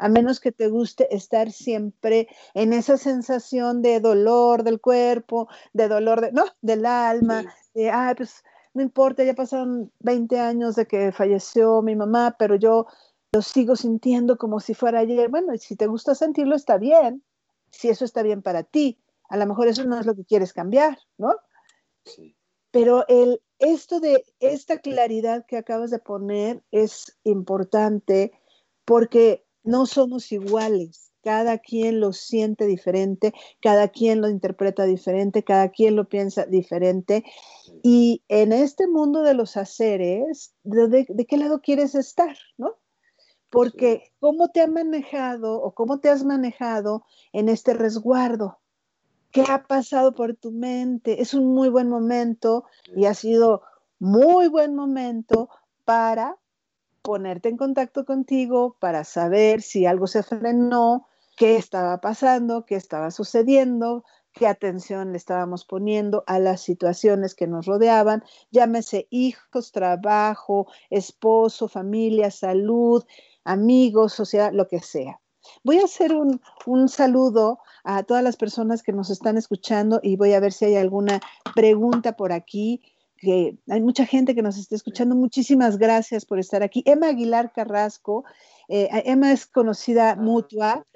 [0.00, 5.88] a menos que te guste estar siempre en esa sensación de dolor del cuerpo, de
[5.88, 7.44] dolor de, no, del alma,
[7.74, 8.42] de, ay, pues
[8.72, 12.86] no importa, ya pasaron 20 años de que falleció mi mamá, pero yo
[13.30, 15.28] lo sigo sintiendo como si fuera ayer.
[15.28, 17.22] Bueno, si te gusta sentirlo, está bien,
[17.70, 18.98] si eso está bien para ti.
[19.28, 21.34] A lo mejor eso no es lo que quieres cambiar, ¿no?
[22.06, 22.34] Sí.
[22.70, 28.32] Pero el, esto de esta claridad que acabas de poner es importante
[28.86, 35.68] porque no somos iguales, cada quien lo siente diferente, cada quien lo interpreta diferente, cada
[35.68, 37.24] quien lo piensa diferente.
[37.82, 42.36] Y en este mundo de los haceres, ¿de, qué lado quieres estar?
[42.56, 42.76] ¿no?
[43.50, 48.58] Porque cómo te ha manejado o cómo te has manejado en este resguardo.
[49.30, 51.22] ¿Qué ha pasado por tu mente?
[51.22, 52.64] Es un muy buen momento
[52.96, 53.62] y ha sido
[54.00, 55.48] muy buen momento
[55.84, 56.39] para
[57.02, 63.10] ponerte en contacto contigo para saber si algo se frenó, qué estaba pasando, qué estaba
[63.10, 70.66] sucediendo, qué atención le estábamos poniendo a las situaciones que nos rodeaban, llámese hijos, trabajo,
[70.90, 73.04] esposo, familia, salud,
[73.44, 75.20] amigos, sociedad, lo que sea.
[75.64, 80.16] Voy a hacer un, un, saludo a todas las personas que nos están escuchando y
[80.16, 81.20] voy a ver si hay alguna
[81.54, 82.82] pregunta por aquí
[83.20, 85.14] que hay mucha gente que nos está escuchando.
[85.14, 86.82] Muchísimas gracias por estar aquí.
[86.86, 88.24] Emma Aguilar Carrasco.
[88.68, 90.86] Eh, Emma es conocida mutua,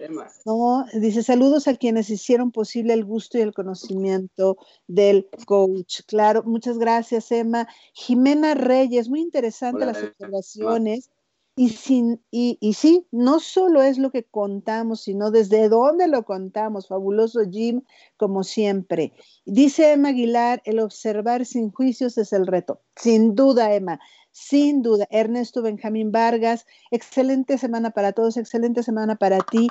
[0.46, 0.86] ¿no?
[0.94, 4.56] Dice saludos a quienes hicieron posible el gusto y el conocimiento
[4.86, 6.02] del coach.
[6.06, 7.66] Claro, muchas gracias, Emma.
[7.92, 11.10] Jimena Reyes, muy interesante las observaciones.
[11.56, 16.24] Y, sin, y, y, sí, no solo es lo que contamos, sino desde dónde lo
[16.24, 16.88] contamos.
[16.88, 17.82] Fabuloso Jim,
[18.16, 19.12] como siempre.
[19.44, 22.80] Dice Emma Aguilar, el observar sin juicios es el reto.
[22.96, 24.00] Sin duda, Emma.
[24.36, 29.68] Sin duda, Ernesto Benjamín Vargas, excelente semana para todos, excelente semana para ti,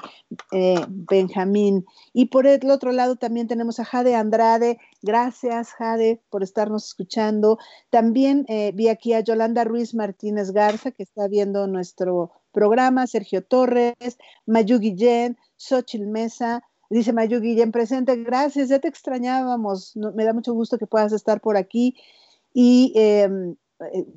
[0.53, 1.86] eh, Benjamín.
[2.14, 7.59] Y por el otro lado también tenemos a Jade Andrade, gracias Jade por estarnos escuchando.
[7.89, 13.43] También eh, vi aquí a Yolanda Ruiz Martínez Garza, que está viendo nuestro programa, Sergio
[13.43, 20.32] Torres, Mayu Guillén, Xochil Mesa, Dice Mayu Guillén presente, gracias, ya te extrañábamos, me da
[20.32, 21.97] mucho gusto que puedas estar por aquí.
[22.53, 23.55] Y em,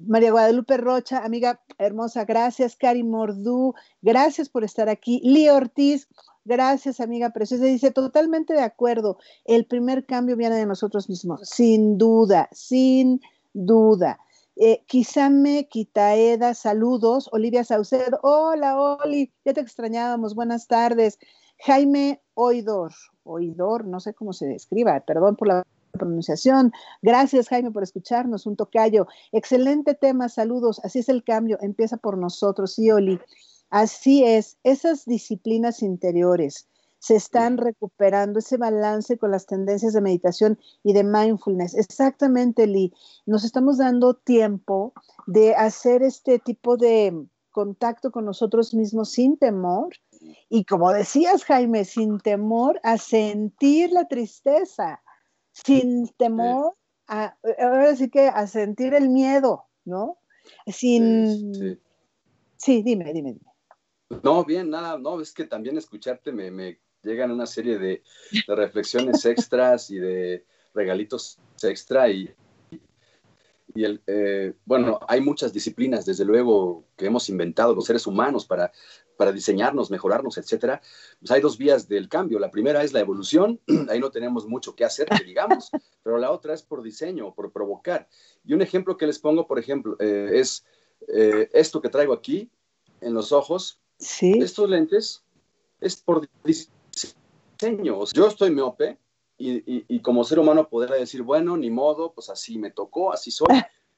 [0.06, 2.76] María Guadalupe Rocha, amiga hermosa, gracias.
[2.76, 5.20] Cari Mordú, gracias por estar aquí.
[5.24, 6.08] Lía Ortiz,
[6.44, 7.64] gracias, amiga preciosa.
[7.64, 13.20] Dice, totalmente de acuerdo, el primer cambio viene de nosotros mismos, sin duda, sin
[13.52, 14.20] duda.
[14.56, 17.28] Eh, Kisame Quitaeda, saludos.
[17.32, 21.18] Olivia Saucedo, hola, Oli, ya te extrañábamos, buenas tardes.
[21.58, 22.92] Jaime Oidor,
[23.24, 25.66] Oidor, no sé cómo se describa, perdón por la
[25.96, 26.72] pronunciación.
[27.02, 28.46] Gracias, Jaime, por escucharnos.
[28.46, 29.06] Un tocayo.
[29.32, 30.28] Excelente tema.
[30.28, 30.80] Saludos.
[30.84, 31.58] Así es el cambio.
[31.60, 33.20] Empieza por nosotros, Oli.
[33.70, 34.58] Así es.
[34.62, 36.68] Esas disciplinas interiores
[36.98, 41.74] se están recuperando ese balance con las tendencias de meditación y de mindfulness.
[41.74, 42.92] Exactamente, Lee.
[43.26, 44.92] Nos estamos dando tiempo
[45.26, 49.94] de hacer este tipo de contacto con nosotros mismos sin temor
[50.48, 55.02] y como decías, Jaime, sin temor a sentir la tristeza,
[55.64, 56.74] sin temor
[57.06, 60.18] a, ahora sí que a sentir el miedo, ¿no?
[60.66, 61.80] Sin...
[62.56, 64.20] Sí, dime, dime, dime.
[64.22, 68.02] No, bien, nada, no, es que también escucharte me, me llegan una serie de,
[68.46, 70.44] reflexiones extras y de
[70.74, 72.32] regalitos extra y,
[73.76, 78.46] y el, eh, bueno, hay muchas disciplinas, desde luego, que hemos inventado los seres humanos
[78.46, 78.72] para
[79.16, 80.80] para diseñarnos, mejorarnos, etcétera,
[81.18, 82.38] pues hay dos vías del cambio.
[82.38, 85.70] La primera es la evolución, ahí no tenemos mucho que hacer, digamos,
[86.02, 88.08] pero la otra es por diseño, por provocar.
[88.44, 90.64] Y un ejemplo que les pongo, por ejemplo, eh, es
[91.08, 92.50] eh, esto que traigo aquí
[93.00, 93.80] en los ojos.
[93.98, 94.38] Sí.
[94.38, 95.24] Estos lentes
[95.80, 98.04] es por diseño.
[98.12, 98.98] Yo estoy miope
[99.38, 103.48] y, como ser humano podrá decir, bueno, ni modo, pues así me tocó, así soy,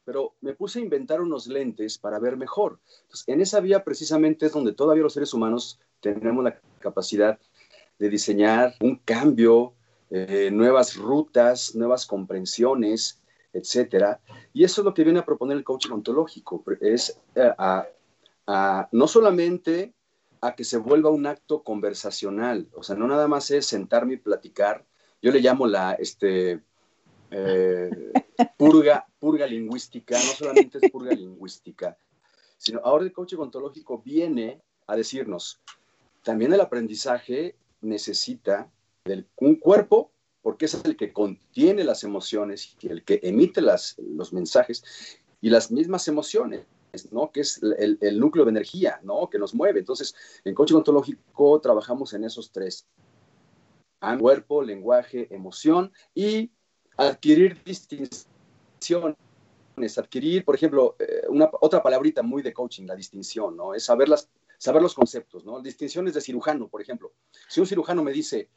[0.04, 2.80] pero me puse a inventar unos lentes para ver mejor.
[3.02, 7.38] Entonces, en esa vía precisamente es donde todavía los seres humanos tenemos la capacidad
[7.98, 9.74] de diseñar un cambio,
[10.10, 13.20] eh, nuevas rutas, nuevas comprensiones,
[13.52, 14.20] etcétera.
[14.52, 17.52] Y eso es lo que viene a proponer el coaching ontológico, es eh,
[18.92, 19.94] no solamente
[20.40, 24.18] a que se vuelva un acto conversacional, o sea, no nada más es sentarme y
[24.18, 24.86] platicar,
[25.20, 26.60] yo le llamo la este,
[27.30, 27.90] eh,
[28.56, 31.96] purga, purga lingüística, no solamente es purga lingüística,
[32.56, 35.60] sino ahora el coaching ontológico viene a decirnos,
[36.22, 38.70] también el aprendizaje necesita
[39.04, 40.10] del, un cuerpo,
[40.42, 45.70] porque es el que contiene las emociones y el que emite los mensajes y las
[45.70, 46.64] mismas emociones.
[47.12, 47.30] ¿no?
[47.30, 49.28] que es el, el, núcleo de energía ¿no?
[49.30, 49.78] que nos mueve.
[49.78, 50.14] Entonces,
[50.44, 52.86] en coaching ontológico trabajamos en esos tres
[54.18, 56.50] cuerpo, lenguaje, emoción y
[56.96, 59.16] adquirir distinciones,
[59.96, 63.74] adquirir, por ejemplo, eh, una, otra palabrita muy de coaching, la distinción, ¿no?
[63.74, 64.28] Es saber, las,
[64.58, 65.60] saber los conceptos, ¿no?
[65.60, 67.12] Distinciones de cirujano, por ejemplo.
[67.48, 68.48] Si un cirujano me dice,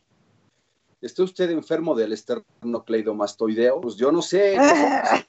[1.02, 3.82] ¿está usted enfermo del esternocleidomastoideo?
[3.82, 4.58] Pues yo no sé.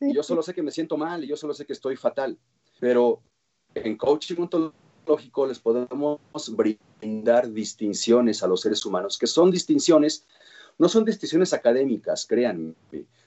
[0.00, 2.38] Yo solo sé que me siento mal y yo solo sé que estoy fatal.
[2.80, 3.20] Pero
[3.74, 6.20] en coaching ontológico lógico les podemos
[6.54, 6.87] brindar
[7.52, 10.24] distinciones a los seres humanos, que son distinciones,
[10.78, 12.74] no son distinciones académicas, créanme,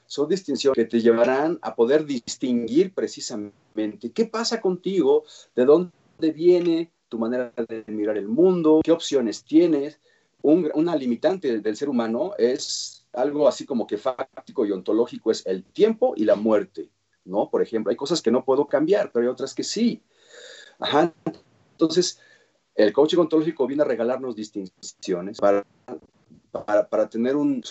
[0.06, 5.24] son distinciones que te llevarán a poder distinguir precisamente qué pasa contigo,
[5.56, 10.00] de dónde viene tu manera de mirar el mundo, qué opciones tienes.
[10.42, 15.64] una limitante del ser humano es algo así como que fáctico y ontológico, es el
[15.64, 16.90] tiempo y la muerte,
[17.26, 17.50] ¿no?
[17.50, 20.02] Por ejemplo, hay cosas que no puedo cambiar, pero hay otras que sí.
[20.80, 21.14] Ajá.
[21.74, 22.20] Entonces,
[22.76, 25.66] el coaching ontológico viene a regalarnos distinciones para,
[26.90, 27.64] para, tener un,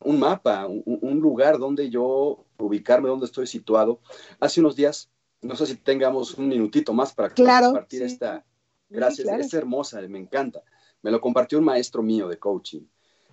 [0.00, 4.00] un mapa, un, lugar donde yo ubicarme, donde estoy situado.
[4.40, 5.10] Hace unos días,
[5.40, 8.44] no sé si tengamos un minutito más para compartir esta.
[8.88, 10.62] Gracias, es hermosa, me encanta.
[11.00, 12.82] Me lo compartió un maestro mío de coaching.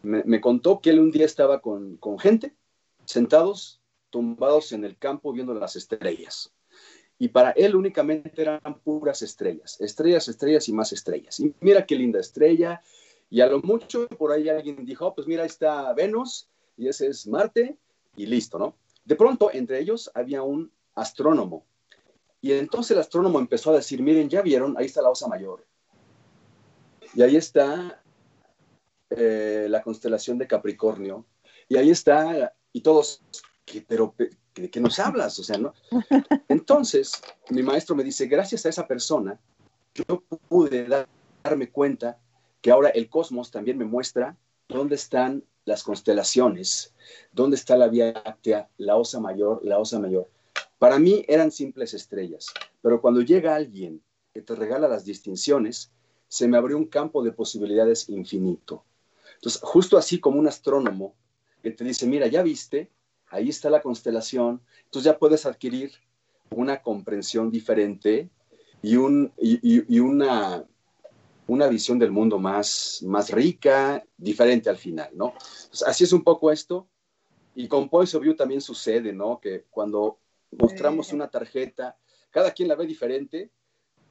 [0.02, 2.56] Me, me contó que él un día estaba con, con gente
[3.04, 6.54] sentados, tumbados en el campo viendo las estrellas
[7.22, 11.38] y para él únicamente eran puras estrellas, estrellas, estrellas y más estrellas.
[11.42, 12.82] Y mira qué linda estrella.
[13.30, 16.48] Y a lo mucho por ahí alguien dijo, oh, pues mira, ahí está Venus
[16.78, 17.78] y ese es Marte
[18.16, 18.74] y listo, ¿no?
[19.04, 21.66] De pronto entre ellos había un astrónomo.
[22.42, 25.66] Y entonces el astrónomo empezó a decir, miren, ya vieron, ahí está la Osa Mayor.
[27.14, 28.02] Y ahí está
[29.10, 31.26] eh, la constelación de Capricornio.
[31.68, 33.22] Y ahí está, y todos,
[33.88, 34.16] pero
[34.56, 35.38] ¿de qué nos hablas?
[35.40, 35.74] O sea, ¿no?
[36.48, 39.40] Entonces, mi maestro me dice, gracias a esa persona,
[39.94, 40.88] yo pude
[41.44, 42.18] darme cuenta
[42.62, 44.38] que ahora el cosmos también me muestra
[44.68, 46.94] dónde están las constelaciones,
[47.32, 50.30] dónde está la Vía Láctea, la Osa Mayor, la Osa Mayor.
[50.78, 52.48] Para mí eran simples estrellas,
[52.82, 54.02] pero cuando llega alguien
[54.34, 55.92] que te regala las distinciones,
[56.28, 58.84] se me abrió un campo de posibilidades infinito.
[59.36, 61.16] Entonces, justo así como un astrónomo
[61.64, 62.90] que te dice, mira, ya viste,
[63.30, 65.92] ahí está la constelación, entonces ya puedes adquirir
[66.50, 68.30] una comprensión diferente
[68.82, 70.66] y, un, y, una,
[71.48, 75.34] una visión del mundo más, más rica, diferente al final, ¿no?
[75.86, 76.88] así es un poco esto.
[77.56, 79.40] Y con Point of View también sucede, ¿no?
[79.42, 80.20] Que cuando
[80.52, 81.98] mostramos una tarjeta,
[82.30, 83.52] cada quien la ve diferente,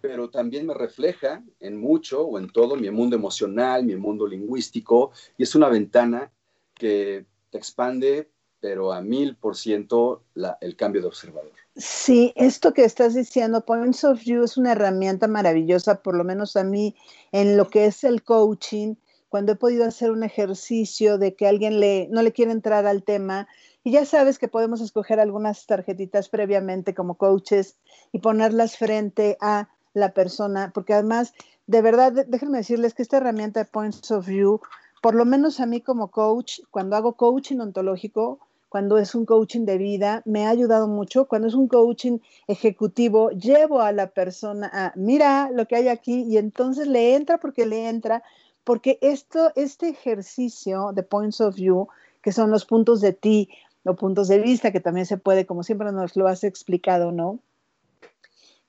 [0.01, 5.13] pero también me refleja en mucho o en todo mi mundo emocional, mi mundo lingüístico,
[5.37, 6.31] y es una ventana
[6.75, 8.31] que te expande
[8.61, 10.23] pero a mil por ciento
[10.61, 11.53] el cambio de observador.
[11.77, 16.57] Sí, esto que estás diciendo, Points of View es una herramienta maravillosa, por lo menos
[16.57, 16.97] a mí,
[17.31, 18.97] en lo que es el coaching,
[19.29, 23.05] cuando he podido hacer un ejercicio de que alguien le, no le quiere entrar al
[23.05, 23.47] tema,
[23.85, 27.77] y ya sabes que podemos escoger algunas tarjetitas previamente como coaches
[28.11, 31.33] y ponerlas frente a la persona, porque además,
[31.67, 34.61] de verdad, déjenme decirles que esta herramienta de Points of View,
[35.01, 39.65] por lo menos a mí como coach, cuando hago coaching ontológico, cuando es un coaching
[39.65, 41.27] de vida, me ha ayudado mucho.
[41.27, 46.23] Cuando es un coaching ejecutivo, llevo a la persona a, mira lo que hay aquí
[46.23, 48.23] y entonces le entra porque le entra,
[48.65, 51.89] porque esto, este ejercicio de points of view,
[52.23, 53.49] que son los puntos de ti
[53.85, 57.39] o puntos de vista, que también se puede, como siempre nos lo has explicado, ¿no?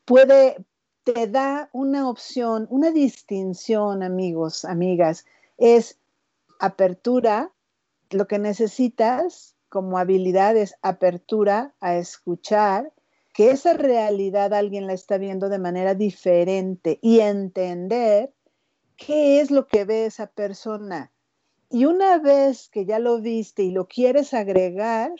[0.06, 0.64] Puede,
[1.04, 5.26] te da una opción, una distinción, amigos, amigas,
[5.58, 6.00] es
[6.60, 7.52] apertura,
[8.12, 12.92] lo que necesitas como habilidades, apertura a escuchar,
[13.34, 18.34] que esa realidad alguien la está viendo de manera diferente y entender
[18.98, 21.14] qué es lo que ve esa persona
[21.70, 25.12] Y una vez que ya lo viste y lo quieres agregar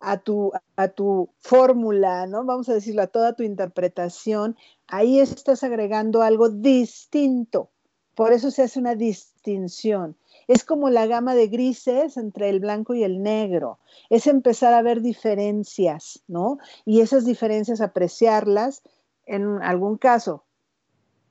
[0.00, 2.44] a tu, a tu fórmula, ¿no?
[2.44, 4.56] Vamos a decirlo, a toda tu interpretación,
[4.88, 7.70] ahí estás agregando algo distinto.
[8.14, 10.16] Por eso se hace una distinción.
[10.48, 13.78] Es como la gama de grises entre el blanco y el negro.
[14.10, 16.58] Es empezar a ver diferencias, ¿no?
[16.84, 18.82] Y esas diferencias apreciarlas.
[19.26, 20.44] En algún caso,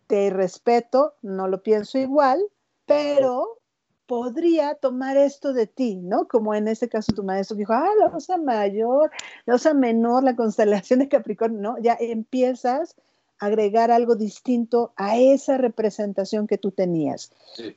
[0.08, 2.44] te respeto, no lo pienso igual,
[2.86, 3.60] pero
[4.06, 6.28] podría tomar esto de ti, ¿no?
[6.28, 9.12] Como en este caso tu maestro dijo, ah, la osa mayor,
[9.46, 11.78] la osa menor, la constelación de Capricornio, ¿no?
[11.80, 12.96] Ya empiezas
[13.40, 17.32] a agregar algo distinto a esa representación que tú tenías.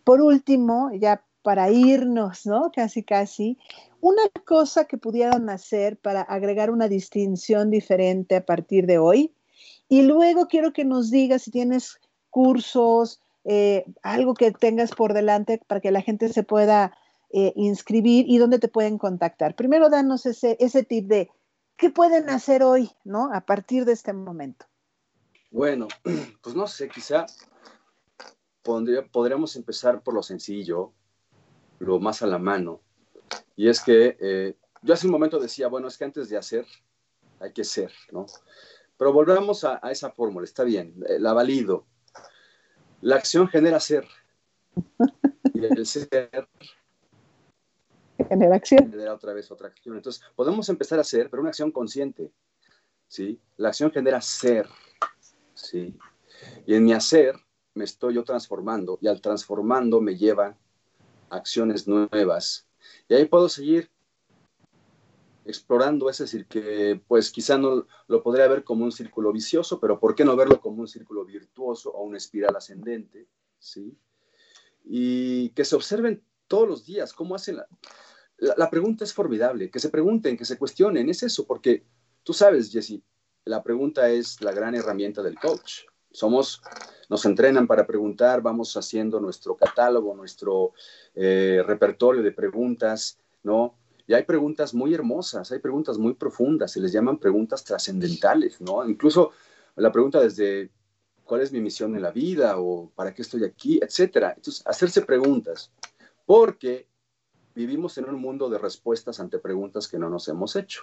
[0.05, 2.71] Por último, ya para irnos, ¿no?
[2.75, 3.59] Casi, casi,
[4.01, 9.35] una cosa que pudieran hacer para agregar una distinción diferente a partir de hoy.
[9.89, 11.99] Y luego quiero que nos digas si tienes
[12.31, 16.97] cursos, eh, algo que tengas por delante para que la gente se pueda
[17.31, 19.55] eh, inscribir y dónde te pueden contactar.
[19.55, 21.31] Primero, danos ese, ese tip de
[21.77, 23.33] qué pueden hacer hoy, ¿no?
[23.33, 24.67] A partir de este momento.
[25.51, 25.89] Bueno,
[26.43, 27.27] pues no sé, quizá
[28.63, 30.93] podríamos empezar por lo sencillo,
[31.79, 32.81] lo más a la mano.
[33.57, 36.67] Y es que eh, yo hace un momento decía, bueno, es que antes de hacer,
[37.41, 38.27] hay que ser, ¿no?
[38.97, 41.87] Pero volvamos a, a esa fórmula, está bien, la valido.
[43.01, 44.07] La acción genera ser.
[45.55, 46.49] Y el ser
[48.29, 48.91] genera acción.
[48.91, 49.97] Genera otra vez otra acción.
[49.97, 52.33] Entonces, podemos empezar a hacer, pero una acción consciente.
[53.07, 53.41] ¿sí?
[53.57, 54.69] La acción genera ser.
[55.55, 55.97] ¿sí?
[56.67, 57.35] Y en mi hacer
[57.75, 60.57] me estoy yo transformando y al transformando me lleva
[61.31, 62.67] acciones nuevas.
[63.09, 63.91] Y ahí puedo seguir
[65.45, 69.99] explorando, es decir, que pues quizá no lo podría ver como un círculo vicioso, pero
[69.99, 73.29] ¿por qué no verlo como un círculo virtuoso o una espiral ascendente?
[73.59, 73.97] ¿Sí?
[74.85, 77.59] Y que se observen todos los días cómo hacen
[78.39, 81.85] la, pregunta es formidable, que se pregunten, que se cuestionen, es eso, porque
[82.23, 83.01] tú sabes, Jesse,
[83.45, 85.81] la pregunta es la gran herramienta del coach.
[86.11, 86.63] Somos,
[87.09, 90.73] nos entrenan para preguntar, vamos haciendo nuestro catálogo, nuestro
[91.15, 93.75] eh, repertorio de preguntas, ¿no?
[94.07, 98.89] Y hay preguntas muy hermosas, hay preguntas muy profundas, se les llaman preguntas trascendentales, ¿no?
[98.89, 99.33] Incluso
[99.77, 100.71] la pregunta desde
[101.25, 104.33] cuál es mi misión en la vida o para qué estoy aquí, etcétera.
[104.35, 105.71] Entonces, hacerse preguntas,
[106.25, 106.89] porque
[107.55, 110.83] vivimos en un mundo de respuestas ante preguntas que no nos hemos hecho.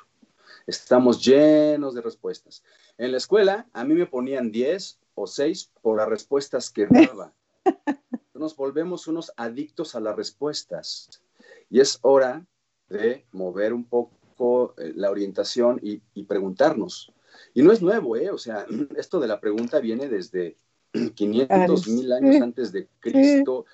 [0.67, 2.63] Estamos llenos de respuestas.
[2.97, 7.33] En la escuela, a mí me ponían 10 o 6 por las respuestas que daba.
[8.33, 11.21] Nos volvemos unos adictos a las respuestas.
[11.69, 12.45] Y es hora
[12.89, 17.11] de mover un poco eh, la orientación y, preguntarnos.
[17.53, 18.29] Y no es nuevo, ¿eh?
[18.29, 18.65] O sea,
[18.97, 20.57] esto de la pregunta viene desde
[21.15, 23.65] 500 mil años antes de Cristo.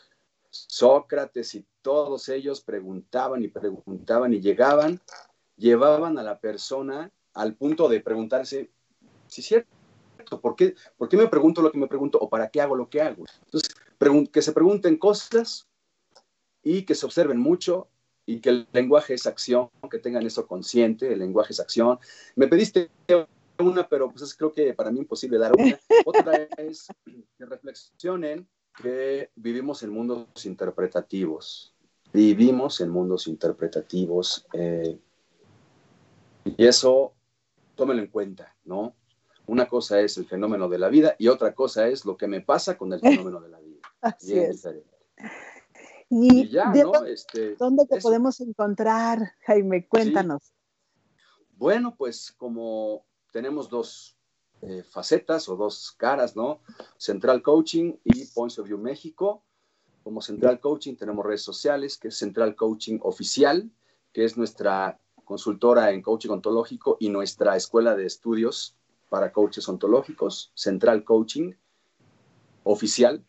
[0.50, 5.00] Sócrates y todos ellos preguntaban y preguntaban y llegaban,
[5.56, 8.70] llevaban a la persona al punto de preguntarse,
[9.28, 9.70] si es cierto,
[10.24, 12.90] ¿por qué, ¿por qué me pregunto lo que me pregunto o para qué hago lo
[12.90, 13.26] que hago?
[13.46, 13.74] Entonces,
[14.32, 15.68] que se pregunten cosas
[16.64, 17.88] y que se observen mucho
[18.26, 22.00] y que el lenguaje es acción, que tengan eso consciente, el lenguaje es acción.
[22.36, 22.90] Me pediste
[23.60, 25.80] una, pero pues es creo que para mí imposible dar una.
[26.06, 26.88] Otra es
[27.38, 28.48] que reflexionen
[28.82, 31.76] que vivimos en mundos interpretativos,
[32.14, 34.98] vivimos en mundos interpretativos eh,
[36.46, 37.14] y eso
[37.76, 38.96] tómenlo en cuenta, ¿no?
[39.48, 42.42] Una cosa es el fenómeno de la vida y otra cosa es lo que me
[42.42, 43.80] pasa con el fenómeno de la vida.
[44.02, 44.68] Así es.
[46.10, 47.06] Y, ya, ¿no?
[47.06, 49.88] Este, ¿Dónde te podemos encontrar, Jaime?
[49.88, 50.54] Cuéntanos.
[51.56, 54.18] Bueno, pues como tenemos dos
[54.62, 56.60] eh, facetas o dos caras, ¿no?
[56.98, 59.44] Central Coaching y Points of View México.
[60.04, 63.72] Como Central Coaching tenemos redes sociales, que es Central Coaching Oficial,
[64.12, 68.76] que es nuestra consultora en coaching ontológico y nuestra escuela de estudios
[69.12, 71.52] para coaches ontológicos, Central Coaching
[72.64, 73.22] Oficial.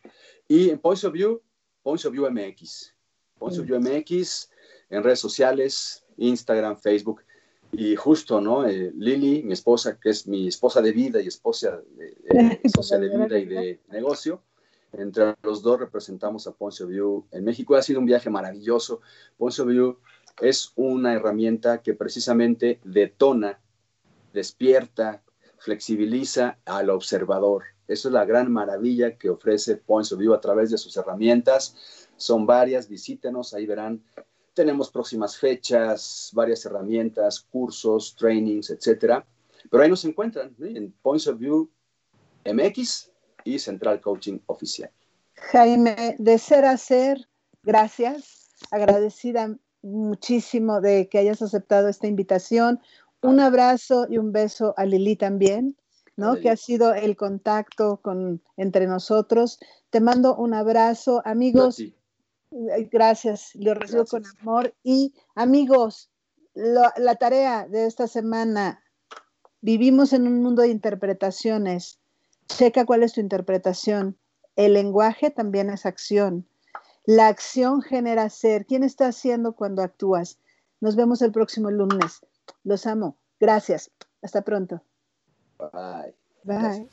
[0.46, 1.42] Y en Points of View
[1.82, 2.94] Points of View MX.
[3.36, 4.48] Points of View MX
[4.90, 7.22] en redes sociales, Instagram, Facebook.
[7.72, 8.64] Y justo, ¿no?
[8.64, 12.16] Eh, Lili, mi esposa, que es mi esposa de vida y esposa de,
[13.00, 14.42] de vida y de negocio,
[14.92, 17.74] entre los dos representamos a Points of View en México.
[17.74, 19.00] Ha sido un viaje maravilloso.
[19.36, 19.98] Points of View
[20.40, 23.58] es una herramienta que precisamente detona,
[24.32, 25.22] despierta,
[25.62, 27.62] flexibiliza al observador.
[27.86, 32.08] Eso es la gran maravilla que ofrece Points of View a través de sus herramientas.
[32.16, 34.02] Son varias, visítenos, ahí verán.
[34.54, 39.24] Tenemos próximas fechas, varias herramientas, cursos, trainings, etcétera.
[39.70, 41.70] Pero ahí nos encuentran en Points of View
[42.44, 43.10] MX
[43.44, 44.90] y Central Coaching Oficial.
[45.34, 47.28] Jaime, de ser a ser,
[47.62, 48.50] gracias.
[48.70, 52.80] agradecida muchísimo de que hayas aceptado esta invitación.
[53.22, 55.76] Un abrazo y un beso a Lili también,
[56.16, 56.40] ¿no?
[56.40, 59.60] Que ha sido el contacto con, entre nosotros.
[59.90, 61.82] Te mando un abrazo, amigos.
[62.90, 64.74] Gracias, lo recibo con amor.
[64.82, 66.10] Y amigos,
[66.54, 68.82] la tarea de esta semana,
[69.60, 72.00] vivimos en un mundo de interpretaciones.
[72.48, 74.18] Checa cuál es tu interpretación.
[74.56, 76.46] El lenguaje también es acción.
[77.04, 78.66] La acción genera ser.
[78.66, 80.38] ¿Quién está haciendo cuando actúas?
[80.80, 82.20] Nos vemos el próximo lunes.
[82.64, 83.18] Los amo.
[83.40, 83.90] Gracias.
[84.22, 84.82] Hasta pronto.
[85.58, 86.14] Bye.
[86.44, 86.88] Bye.